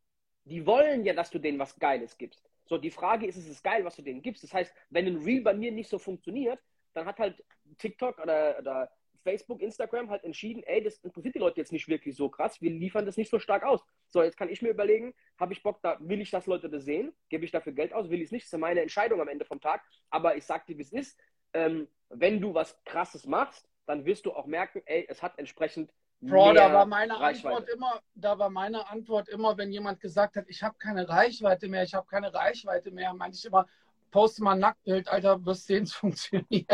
[0.45, 2.49] Die wollen ja, dass du denen was Geiles gibst.
[2.65, 4.43] So, die Frage ist, ist es geil, was du denen gibst?
[4.43, 6.59] Das heißt, wenn ein Reel bei mir nicht so funktioniert,
[6.93, 7.43] dann hat halt
[7.77, 8.91] TikTok oder, oder
[9.23, 12.71] Facebook, Instagram halt entschieden, ey, das interessiert die Leute jetzt nicht wirklich so krass, wir
[12.71, 13.83] liefern das nicht so stark aus.
[14.07, 16.85] So, jetzt kann ich mir überlegen, habe ich Bock, da will ich, dass Leute das
[16.85, 17.13] sehen?
[17.29, 18.09] Gebe ich dafür Geld aus?
[18.09, 18.43] Will ich es nicht?
[18.43, 19.83] Das ist ja meine Entscheidung am Ende vom Tag.
[20.09, 21.19] Aber ich sag dir, wie es ist
[21.53, 25.91] ähm, wenn du was Krasses machst, dann wirst du auch merken, ey, es hat entsprechend
[26.21, 30.45] Bro, da war meine Antwort immer, da war meine Antwort immer, wenn jemand gesagt hat,
[30.49, 33.65] ich habe keine Reichweite mehr, ich habe keine Reichweite mehr, meinte ich immer,
[34.11, 36.69] poste mal ein Nacktbild, Alter, wirst sehen, es funktioniert.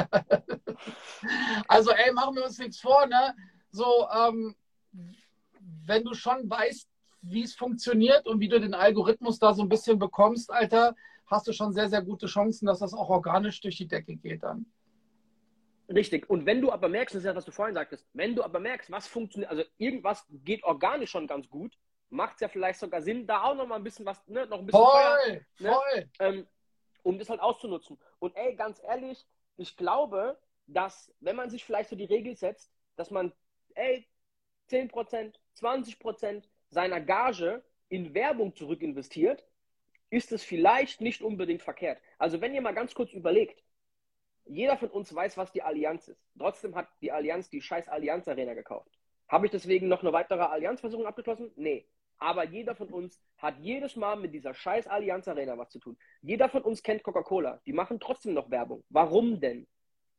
[1.67, 3.35] also, ey, machen wir uns nichts vor, ne?
[3.69, 4.55] So, ähm,
[5.85, 6.89] wenn du schon weißt,
[7.21, 10.95] wie es funktioniert und wie du den Algorithmus da so ein bisschen bekommst, Alter,
[11.27, 14.43] hast du schon sehr, sehr gute Chancen, dass das auch organisch durch die Decke geht
[14.43, 14.65] dann.
[15.89, 16.29] Richtig.
[16.29, 18.59] Und wenn du aber merkst, das ist ja, was du vorhin sagtest, wenn du aber
[18.59, 21.77] merkst, was funktioniert, also irgendwas geht organisch schon ganz gut,
[22.09, 24.59] macht es ja vielleicht sogar Sinn, da auch noch mal ein bisschen was, ne, noch
[24.59, 26.09] ein bisschen voll, Feuer, ne.
[26.19, 26.47] Ähm,
[27.03, 27.99] um das halt auszunutzen.
[28.19, 32.71] Und ey, ganz ehrlich, ich glaube, dass, wenn man sich vielleicht so die Regel setzt,
[32.95, 33.31] dass man,
[33.75, 34.07] ey,
[34.71, 39.45] 10%, 20% seiner Gage in Werbung zurückinvestiert,
[40.09, 41.99] ist es vielleicht nicht unbedingt verkehrt.
[42.17, 43.63] Also wenn ihr mal ganz kurz überlegt,
[44.45, 46.23] jeder von uns weiß, was die Allianz ist.
[46.37, 48.91] Trotzdem hat die Allianz die scheiß Allianz Arena gekauft.
[49.27, 51.51] Habe ich deswegen noch eine weitere Allianzversuchung abgeschlossen?
[51.55, 51.87] Nee.
[52.17, 55.97] Aber jeder von uns hat jedes Mal mit dieser scheiß Allianz Arena was zu tun.
[56.21, 57.61] Jeder von uns kennt Coca-Cola.
[57.65, 58.83] Die machen trotzdem noch Werbung.
[58.89, 59.67] Warum denn?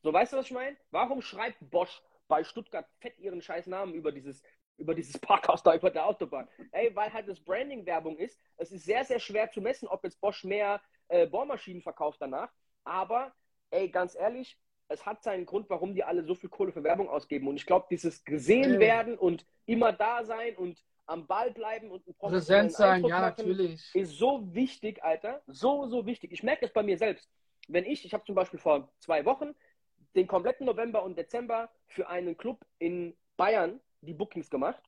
[0.03, 0.77] So, weißt du, was ich meine?
[0.91, 4.43] Warum schreibt Bosch bei Stuttgart fett ihren scheiß Namen über dieses,
[4.79, 6.49] über dieses Parkhaus da über der Autobahn?
[6.73, 8.39] Ey, weil halt das Branding Werbung ist.
[8.57, 12.53] Es ist sehr, sehr schwer zu messen, ob jetzt Bosch mehr äh, Bohrmaschinen verkauft danach.
[12.85, 13.33] Aber,
[13.71, 14.59] ey, ganz ehrlich,
[14.89, 17.49] es hat seinen Grund, warum die alle so viel Kohle für Werbung ausgeben.
[17.49, 22.07] Und ich glaube, dieses gesehen werden und immer da sein und am Ball bleiben und
[22.07, 23.95] ein Präsent sein, ja, natürlich.
[23.95, 25.43] Ist so wichtig, Alter.
[25.47, 26.33] So, so wichtig.
[26.33, 27.31] Ich merke es bei mir selbst.
[27.69, 29.55] Wenn ich, ich habe zum Beispiel vor zwei Wochen
[30.15, 34.83] den kompletten November und Dezember für einen Club in Bayern die Bookings gemacht.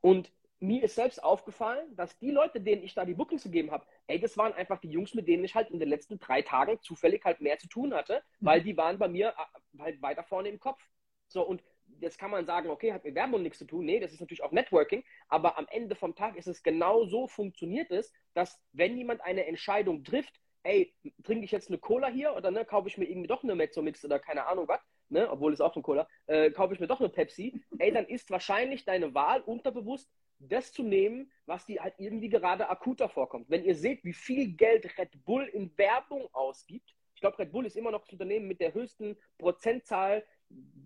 [0.00, 3.86] Und mir ist selbst aufgefallen, dass die Leute, denen ich da die Bookings gegeben habe,
[4.06, 6.78] ey, das waren einfach die Jungs, mit denen ich halt in den letzten drei Tagen
[6.82, 8.46] zufällig halt mehr zu tun hatte, mhm.
[8.46, 10.82] weil die waren bei mir äh, halt weiter vorne im Kopf.
[11.28, 11.62] So, und
[12.00, 13.86] jetzt kann man sagen, okay, hat mit Werbung nichts zu tun.
[13.86, 17.26] Nee, das ist natürlich auch Networking, aber am Ende vom Tag ist es genau so
[17.26, 20.94] funktioniert es, dass wenn jemand eine Entscheidung trifft, ey,
[21.24, 24.04] trinke ich jetzt eine Cola hier oder ne, kaufe ich mir irgendwie doch eine Mezzo-Mix
[24.04, 24.80] oder keine Ahnung was,
[25.10, 28.06] ne, obwohl es auch von Cola, äh, kaufe ich mir doch eine Pepsi, ey, dann
[28.06, 33.50] ist wahrscheinlich deine Wahl unterbewusst, das zu nehmen, was dir halt irgendwie gerade akuter vorkommt.
[33.50, 37.66] Wenn ihr seht, wie viel Geld Red Bull in Werbung ausgibt, ich glaube, Red Bull
[37.66, 40.24] ist immer noch das Unternehmen mit der höchsten Prozentzahl,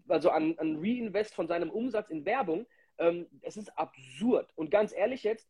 [0.09, 2.67] also an, an Reinvest von seinem Umsatz in Werbung.
[2.99, 4.51] Ähm, es ist absurd.
[4.57, 5.49] Und ganz ehrlich jetzt,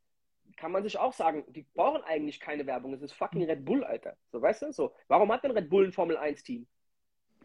[0.57, 2.93] kann man sich auch sagen, die brauchen eigentlich keine Werbung.
[2.93, 4.17] Es ist fucking Red Bull, Alter.
[4.31, 4.73] So, weißt du?
[4.73, 6.67] So, warum hat denn Red Bull ein Formel 1-Team?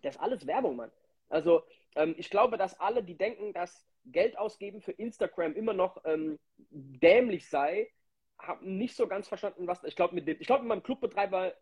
[0.01, 0.91] Das ist alles Werbung, Mann.
[1.29, 1.63] Also,
[1.95, 6.39] ähm, ich glaube, dass alle, die denken, dass Geld ausgeben für Instagram immer noch ähm,
[6.69, 7.91] dämlich sei,
[8.37, 9.83] haben nicht so ganz verstanden, was.
[9.83, 11.53] Ich glaube, mit, dem, ich glaub, mit meinem Clubbetreiber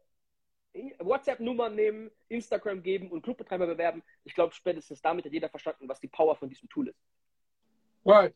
[0.99, 4.03] WhatsApp-Nummer nehmen, Instagram geben und Clubbetreiber bewerben.
[4.23, 6.99] Ich glaube, spätestens damit hat jeder verstanden, was die Power von diesem Tool ist.
[8.05, 8.35] Right.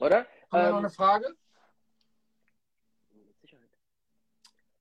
[0.00, 0.26] Oder?
[0.50, 1.34] Haben ähm, noch eine Frage?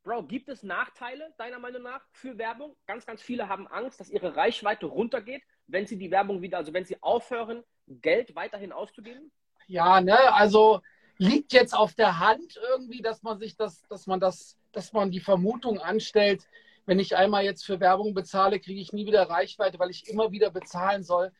[0.03, 2.75] Bro, gibt es Nachteile deiner Meinung nach für Werbung?
[2.88, 6.74] Ganz, ganz viele haben Angst, dass ihre Reichweite runtergeht, wenn sie die Werbung wieder, also
[6.74, 9.32] wenn sie aufhören, Geld weiterhin auszugeben?
[9.67, 10.82] Ja, ne, also
[11.17, 15.11] liegt jetzt auf der Hand irgendwie, dass man sich das, dass man das, dass man
[15.11, 16.47] die Vermutung anstellt,
[16.86, 20.32] wenn ich einmal jetzt für Werbung bezahle, kriege ich nie wieder Reichweite, weil ich immer
[20.32, 21.32] wieder bezahlen soll.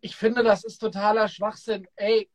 [0.00, 1.88] Ich finde, das ist totaler Schwachsinn.
[1.96, 2.28] Ey,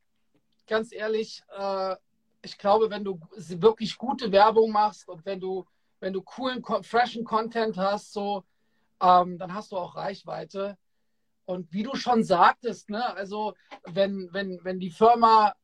[0.67, 1.95] ganz ehrlich, äh,
[2.41, 5.65] ich glaube, wenn du wirklich gute Werbung machst und wenn du,
[5.99, 8.43] wenn du coolen, freshen Content hast, so,
[9.01, 10.77] ähm, dann hast du auch Reichweite.
[11.47, 13.53] Und wie du schon sagtest, ne, also
[13.85, 15.55] wenn, wenn, wenn die Firma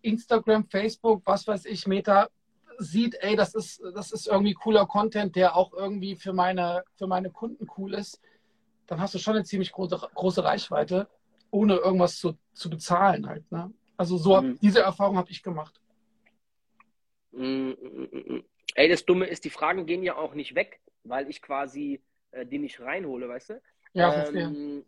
[0.00, 2.28] Instagram, Facebook, was weiß ich, Meta
[2.78, 7.08] sieht, ey, das ist, das ist irgendwie cooler Content, der auch irgendwie für meine, für
[7.08, 8.20] meine Kunden cool ist,
[8.86, 11.08] dann hast du schon eine ziemlich große, große Reichweite,
[11.50, 13.50] ohne irgendwas zu, zu bezahlen halt.
[13.50, 13.72] Ne?
[13.96, 14.56] Also so mhm.
[14.62, 15.80] diese Erfahrung habe ich gemacht.
[17.32, 18.44] Mm, mm, mm,
[18.76, 22.00] Ey, das Dumme ist, die Fragen gehen ja auch nicht weg, weil ich quasi
[22.30, 23.62] äh, die nicht reinhole, weißt du?
[23.94, 24.84] Ja, ähm,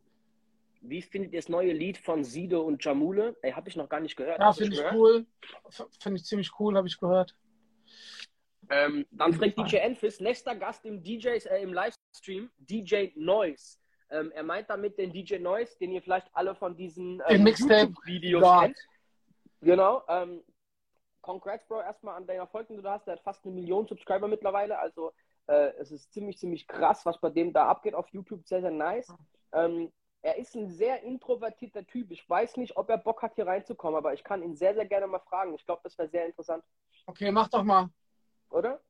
[0.80, 3.36] Wie findet ihr das neue Lied von Sido und Jamule?
[3.42, 4.40] Ey, habe ich noch gar nicht gehört.
[4.40, 4.94] Ja, finde ich gehört?
[4.94, 5.26] cool.
[6.00, 7.34] Finde ich ziemlich cool, habe ich gehört.
[8.70, 13.76] Ähm, dann fragt DJ Enfis, nächster Gast im DJs, äh, im Livestream, DJ Noise.
[14.10, 18.60] Ähm, er meint damit den DJ Noise, den ihr vielleicht alle von diesen ähm, YouTube-Videos
[18.60, 18.78] kennt.
[19.60, 20.02] Genau.
[20.08, 20.42] Ähm,
[21.20, 23.06] congrats, Bro, erstmal an deinen Erfolg, den du hast.
[23.06, 24.78] Der hat fast eine Million Subscriber mittlerweile.
[24.78, 25.12] Also
[25.46, 28.46] äh, es ist ziemlich, ziemlich krass, was bei dem da abgeht auf YouTube.
[28.46, 29.12] Sehr, sehr nice.
[29.52, 29.92] Ähm,
[30.22, 32.10] er ist ein sehr introvertierter Typ.
[32.10, 34.86] Ich weiß nicht, ob er Bock hat, hier reinzukommen, aber ich kann ihn sehr, sehr
[34.86, 35.54] gerne mal fragen.
[35.54, 36.64] Ich glaube, das wäre sehr interessant.
[37.06, 37.90] Okay, mach doch mal.
[38.50, 38.80] Oder?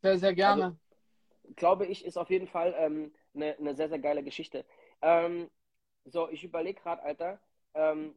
[0.00, 0.64] Sehr, sehr gerne.
[0.64, 0.76] Also,
[1.56, 4.64] glaube ich, ist auf jeden Fall ähm, eine, eine sehr, sehr geile Geschichte.
[5.02, 5.50] Ähm,
[6.04, 7.40] so, ich überlege gerade, Alter.
[7.74, 8.14] Ähm,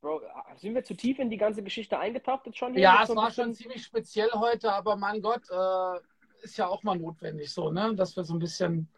[0.00, 0.22] Bro,
[0.56, 2.72] sind wir zu tief in die ganze Geschichte eingetaucht jetzt schon?
[2.72, 6.00] Hier ja, es war schon ziemlich speziell heute, aber mein Gott, äh,
[6.42, 7.94] ist ja auch mal notwendig so, ne?
[7.94, 8.88] dass wir so ein bisschen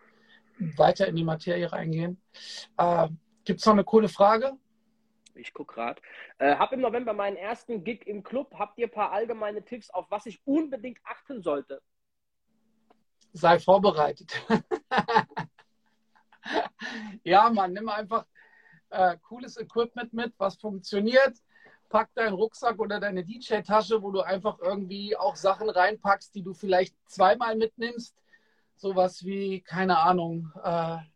[0.76, 2.20] weiter in die Materie reingehen.
[2.76, 3.08] Äh,
[3.44, 4.52] Gibt es noch eine coole Frage?
[5.34, 6.00] Ich gucke gerade.
[6.38, 8.54] Äh, hab im November meinen ersten Gig im Club.
[8.58, 11.80] Habt ihr ein paar allgemeine Tipps, auf was ich unbedingt achten sollte?
[13.32, 14.30] Sei vorbereitet.
[17.24, 18.26] ja, man, nimm einfach
[18.90, 21.38] äh, cooles Equipment mit, was funktioniert.
[21.92, 26.54] Pack deinen Rucksack oder deine DJ-Tasche, wo du einfach irgendwie auch Sachen reinpackst, die du
[26.54, 28.16] vielleicht zweimal mitnimmst.
[28.76, 31.06] Sowas wie, keine Ahnung, äh, ein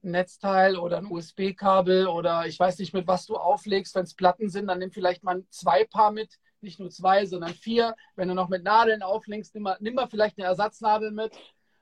[0.00, 3.94] Netzteil oder ein USB-Kabel oder ich weiß nicht, mit was du auflegst.
[3.94, 6.40] Wenn es Platten sind, dann nimm vielleicht mal zwei Paar mit.
[6.62, 7.94] Nicht nur zwei, sondern vier.
[8.14, 11.36] Wenn du noch mit Nadeln auflegst, nimm mal, nimm mal vielleicht eine Ersatznadel mit.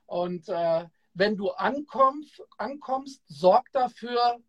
[0.07, 0.83] Und äh,
[1.13, 4.39] wenn du ankommst, ankommst, sorg dafür,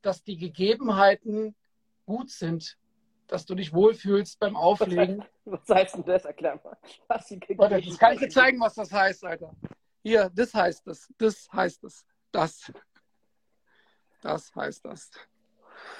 [0.00, 1.56] dass die Gegebenheiten
[2.04, 2.78] gut sind,
[3.26, 5.24] dass du dich wohlfühlst beim Auflegen.
[5.44, 6.24] Was heißt denn das?
[6.24, 6.76] Erklär mal.
[7.08, 9.54] Was Warte, das kann ich dir zeigen, was das heißt, Alter.
[10.02, 11.12] Hier, das heißt es.
[11.18, 12.04] Das heißt es.
[12.32, 12.72] Das.
[14.22, 15.10] Das heißt das.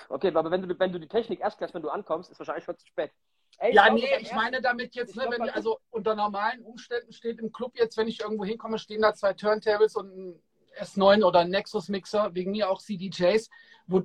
[0.09, 2.65] Okay, aber wenn du, wenn du die Technik erst klärst, wenn du ankommst, ist wahrscheinlich
[2.65, 3.13] schon zu spät.
[3.59, 7.53] Ey, ja, nee, ich meine damit jetzt, ne, wenn, also unter normalen Umständen steht im
[7.53, 10.43] Club jetzt, wenn ich irgendwo hinkomme, stehen da zwei Turntables und ein
[10.79, 13.49] S9 oder ein Nexus-Mixer, wegen mir auch CDJs,
[13.87, 14.03] wo,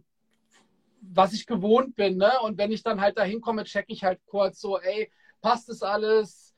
[1.02, 2.32] was ich gewohnt bin, ne?
[2.43, 5.84] Und wenn ich dann halt da hinkomme, checke ich halt kurz so, ey, passt das
[5.84, 6.54] alles?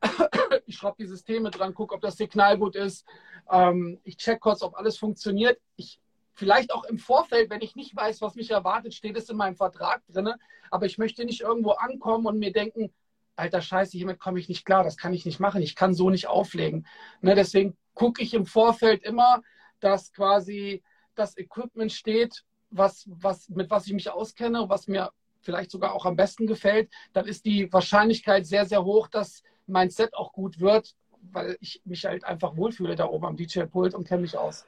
[0.66, 3.04] ich schraube die Systeme dran, gucke, ob das Signal gut ist.
[3.50, 5.58] Ähm, ich check kurz, ob alles funktioniert.
[5.76, 6.00] Ich
[6.38, 9.56] Vielleicht auch im Vorfeld, wenn ich nicht weiß, was mich erwartet, steht es in meinem
[9.56, 10.34] Vertrag drin.
[10.70, 12.94] Aber ich möchte nicht irgendwo ankommen und mir denken,
[13.34, 16.10] alter Scheiße, hiermit komme ich nicht klar, das kann ich nicht machen, ich kann so
[16.10, 16.86] nicht auflegen.
[17.22, 19.42] Ne, deswegen gucke ich im Vorfeld immer,
[19.80, 20.84] dass quasi
[21.16, 25.10] das Equipment steht, was, was, mit was ich mich auskenne, was mir
[25.40, 29.90] vielleicht sogar auch am besten gefällt, dann ist die Wahrscheinlichkeit sehr, sehr hoch, dass mein
[29.90, 30.94] Set auch gut wird,
[31.32, 34.66] weil ich mich halt einfach wohlfühle da oben am DJ-Pult und kenne mich aus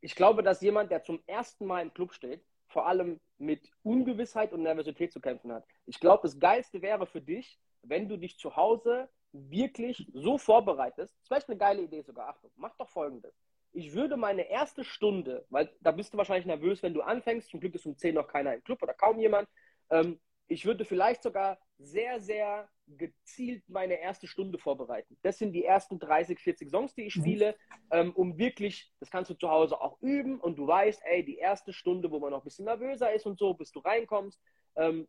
[0.00, 4.52] ich glaube, dass jemand, der zum ersten Mal im Club steht, vor allem mit Ungewissheit
[4.52, 5.64] und Nervosität zu kämpfen hat.
[5.86, 11.12] Ich glaube, das Geilste wäre für dich, wenn du dich zu Hause wirklich so vorbereitest.
[11.14, 12.28] Das ist vielleicht eine geile Idee sogar.
[12.28, 13.34] Achtung, mach doch folgendes.
[13.72, 17.60] Ich würde meine erste Stunde, weil da bist du wahrscheinlich nervös, wenn du anfängst, zum
[17.60, 19.48] Glück ist um 10 noch keiner im Club oder kaum jemand,
[19.90, 25.16] ähm, ich würde vielleicht sogar sehr, sehr gezielt meine erste Stunde vorbereiten.
[25.22, 27.20] Das sind die ersten 30, 40 Songs, die ich mhm.
[27.20, 27.56] spiele,
[27.92, 31.38] ähm, um wirklich, das kannst du zu Hause auch üben und du weißt, ey, die
[31.38, 34.40] erste Stunde, wo man noch ein bisschen nervöser ist und so, bis du reinkommst,
[34.74, 35.06] ähm,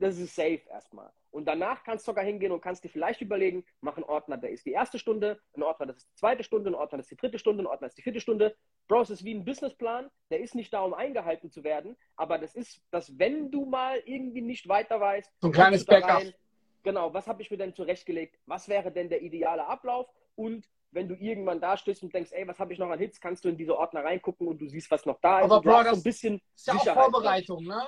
[0.00, 1.12] das ist safe erstmal.
[1.30, 4.50] Und danach kannst du sogar hingehen und kannst dir vielleicht überlegen, mach einen Ordner, der
[4.50, 7.12] ist die erste Stunde, ein Ordner, das ist die zweite Stunde, ein Ordner, das ist
[7.12, 8.56] die dritte Stunde, ein Ordner, das ist die vierte Stunde.
[8.88, 12.38] Bro, es ist wie ein Businessplan, der ist nicht da, um eingehalten zu werden, aber
[12.38, 16.22] das ist, dass wenn du mal irgendwie nicht weiter weißt, so ein kleines Backup.
[16.22, 16.34] Rein,
[16.82, 21.06] genau, was habe ich mir denn zurechtgelegt, was wäre denn der ideale Ablauf und wenn
[21.06, 23.48] du irgendwann da stehst und denkst, ey, was habe ich noch an Hits, kannst du
[23.48, 25.44] in diese Ordner reingucken und du siehst, was noch da ist.
[25.44, 27.86] Aber Bro, das ein bisschen ist ja auch Vorbereitung, ne?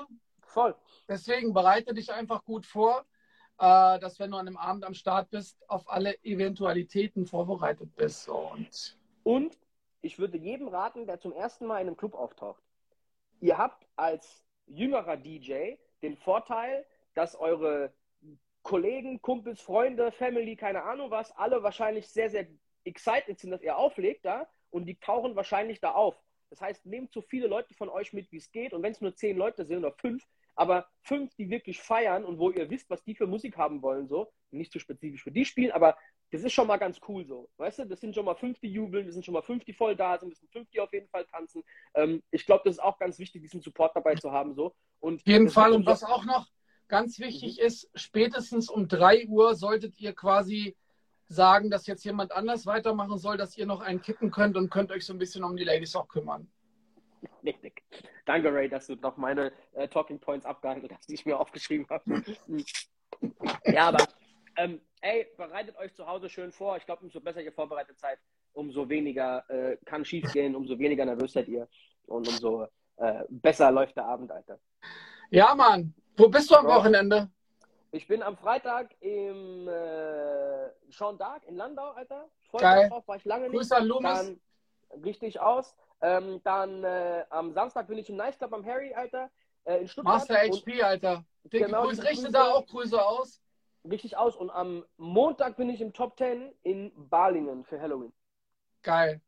[0.53, 0.75] Voll.
[1.09, 3.05] Deswegen bereite dich einfach gut vor,
[3.59, 8.29] äh, dass wenn du an einem Abend am Start bist, auf alle Eventualitäten vorbereitet bist.
[8.29, 9.59] Und, und
[10.03, 12.63] ich würde jedem raten, der zum ersten Mal in einem Club auftaucht.
[13.41, 16.85] Ihr habt als jüngerer DJ den Vorteil,
[17.15, 17.93] dass eure
[18.63, 22.47] Kollegen, Kumpels, Freunde, Family, keine Ahnung was, alle wahrscheinlich sehr, sehr
[22.85, 26.21] excited sind, dass ihr auflegt da und die tauchen wahrscheinlich da auf.
[26.51, 29.01] Das heißt, nehmt so viele Leute von euch mit, wie es geht und wenn es
[29.01, 32.91] nur zehn Leute sind oder fünf, aber fünf, die wirklich feiern und wo ihr wisst,
[32.91, 35.97] was die für Musik haben wollen, so, nicht zu so spezifisch für die spielen, aber
[36.31, 37.49] das ist schon mal ganz cool so.
[37.59, 39.75] Weißt du, das sind schon mal fünf, die jubeln, das sind schon mal fünf, die
[39.75, 41.63] voll da sind, das sind fünf, die auf jeden Fall tanzen.
[41.95, 44.55] Ähm, ich glaube, das ist auch ganz wichtig, diesen Support dabei zu haben.
[44.55, 44.75] So.
[45.01, 45.73] Und auf jeden Fall.
[45.73, 46.49] Und was auch noch
[46.89, 47.67] ganz wichtig mhm.
[47.67, 50.75] ist, spätestens um drei Uhr solltet ihr quasi
[51.29, 54.91] sagen, dass jetzt jemand anders weitermachen soll, dass ihr noch einen kippen könnt und könnt
[54.91, 56.51] euch so ein bisschen um die Ladies auch kümmern.
[57.45, 57.83] Richtig.
[58.25, 61.87] Danke, Ray, dass du noch meine äh, Talking Points abgehandelt hast, die ich mir aufgeschrieben
[61.89, 62.23] habe.
[63.65, 64.07] ja, aber
[64.57, 66.77] ähm, ey, bereitet euch zu Hause schön vor.
[66.77, 68.19] Ich glaube, umso besser ihr vorbereitet seid,
[68.53, 71.69] umso weniger äh, kann schief gehen, umso weniger nervös seid ihr
[72.07, 72.67] und umso
[72.97, 74.59] äh, besser läuft der Abend, Alter.
[75.31, 75.95] Ja, Mann.
[76.17, 77.31] Wo bist du am Bro, Wochenende?
[77.91, 82.29] Ich bin am Freitag im äh, Jean d'Arc in Landau, Alter.
[82.51, 82.89] Voll Geil.
[82.89, 83.53] drauf, war ich lange nicht.
[83.53, 84.33] Grüße an Lumas.
[85.05, 85.75] Richtig aus.
[86.01, 89.31] Ähm, dann äh, am Samstag bin ich im Nice Club am Harry, Alter,
[89.65, 90.15] äh, in Stuttgart.
[90.15, 91.25] Master HP, Alter.
[91.45, 93.41] Dicke genau, Grüße, richte da auch Grüße aus.
[93.89, 94.37] Richtig aus.
[94.37, 98.13] Und am Montag bin ich im Top 10 in Balingen für Halloween.
[98.83, 99.21] Geil.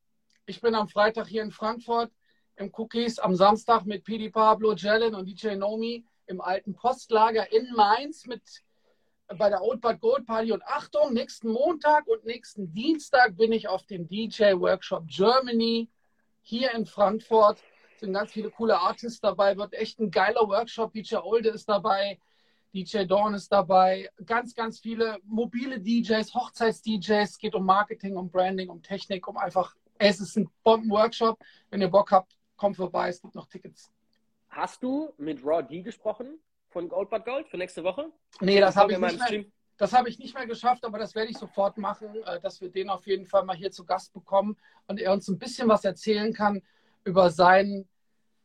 [0.47, 2.13] Ich bin am Freitag hier in Frankfurt
[2.57, 7.73] im Cookies, am Samstag mit PD Pablo, Jalen und DJ Nomi im alten Postlager in
[7.75, 8.43] Mainz mit
[9.29, 10.53] bei der Old But Gold Party.
[10.53, 15.89] Und Achtung, nächsten Montag und nächsten Dienstag bin ich auf dem DJ Workshop Germany
[16.43, 17.63] hier in Frankfurt.
[17.99, 20.93] Sind ganz viele coole Artists dabei, wird echt ein geiler Workshop.
[20.93, 22.19] DJ Olde ist dabei,
[22.75, 27.39] DJ Dawn ist dabei, ganz, ganz viele mobile DJs, Hochzeits-DJs.
[27.39, 31.39] geht um Marketing, um Branding, um Technik, um einfach, es ist ein Bomben-Workshop.
[31.71, 33.91] Wenn ihr Bock habt, kommt vorbei, es gibt noch Tickets.
[34.49, 36.41] Hast du mit Raw D gesprochen
[36.75, 38.11] von Gold But Gold für nächste Woche?
[38.41, 39.45] Nee, das habe ich nicht mehr,
[39.79, 42.69] das habe ich nicht mehr geschafft, aber das werde ich sofort machen, äh, dass wir
[42.69, 44.57] den auf jeden Fall mal hier zu Gast bekommen
[44.89, 46.63] und er uns ein bisschen was erzählen kann
[47.05, 47.89] über sein,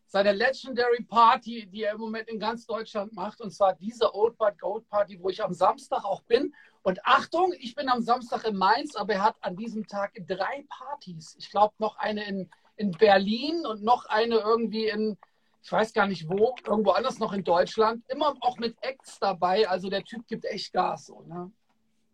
[0.05, 3.41] seine Legendary Party, die er im Moment in ganz Deutschland macht.
[3.41, 6.53] Und zwar diese Old But Gold Party, wo ich am Samstag auch bin.
[6.83, 10.65] Und Achtung, ich bin am Samstag in Mainz, aber er hat an diesem Tag drei
[10.69, 11.35] Partys.
[11.39, 15.17] Ich glaube, noch eine in, in Berlin und noch eine irgendwie in,
[15.61, 19.67] ich weiß gar nicht wo, irgendwo anders noch in Deutschland, immer auch mit Acts dabei.
[19.67, 21.07] Also der Typ gibt echt Gas.
[21.07, 21.51] So, ne?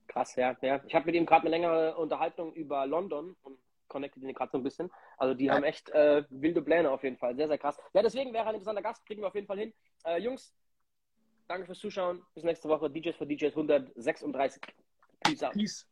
[0.07, 0.55] Krass, ja.
[0.61, 0.81] ja.
[0.87, 4.57] Ich habe mit ihm gerade eine längere Unterhaltung über London und connected ihn gerade so
[4.57, 4.91] ein bisschen.
[5.17, 5.53] Also die ja.
[5.53, 7.35] haben echt äh, wilde Pläne auf jeden Fall.
[7.35, 7.77] Sehr, sehr krass.
[7.93, 9.73] Ja, deswegen wäre ein interessanter Gast, kriegen wir auf jeden Fall hin.
[10.05, 10.53] Äh, Jungs,
[11.47, 12.21] danke fürs Zuschauen.
[12.33, 12.89] Bis nächste Woche.
[12.89, 14.61] DJs für DJs 136.
[15.21, 15.53] Peace out.
[15.53, 15.87] Peace.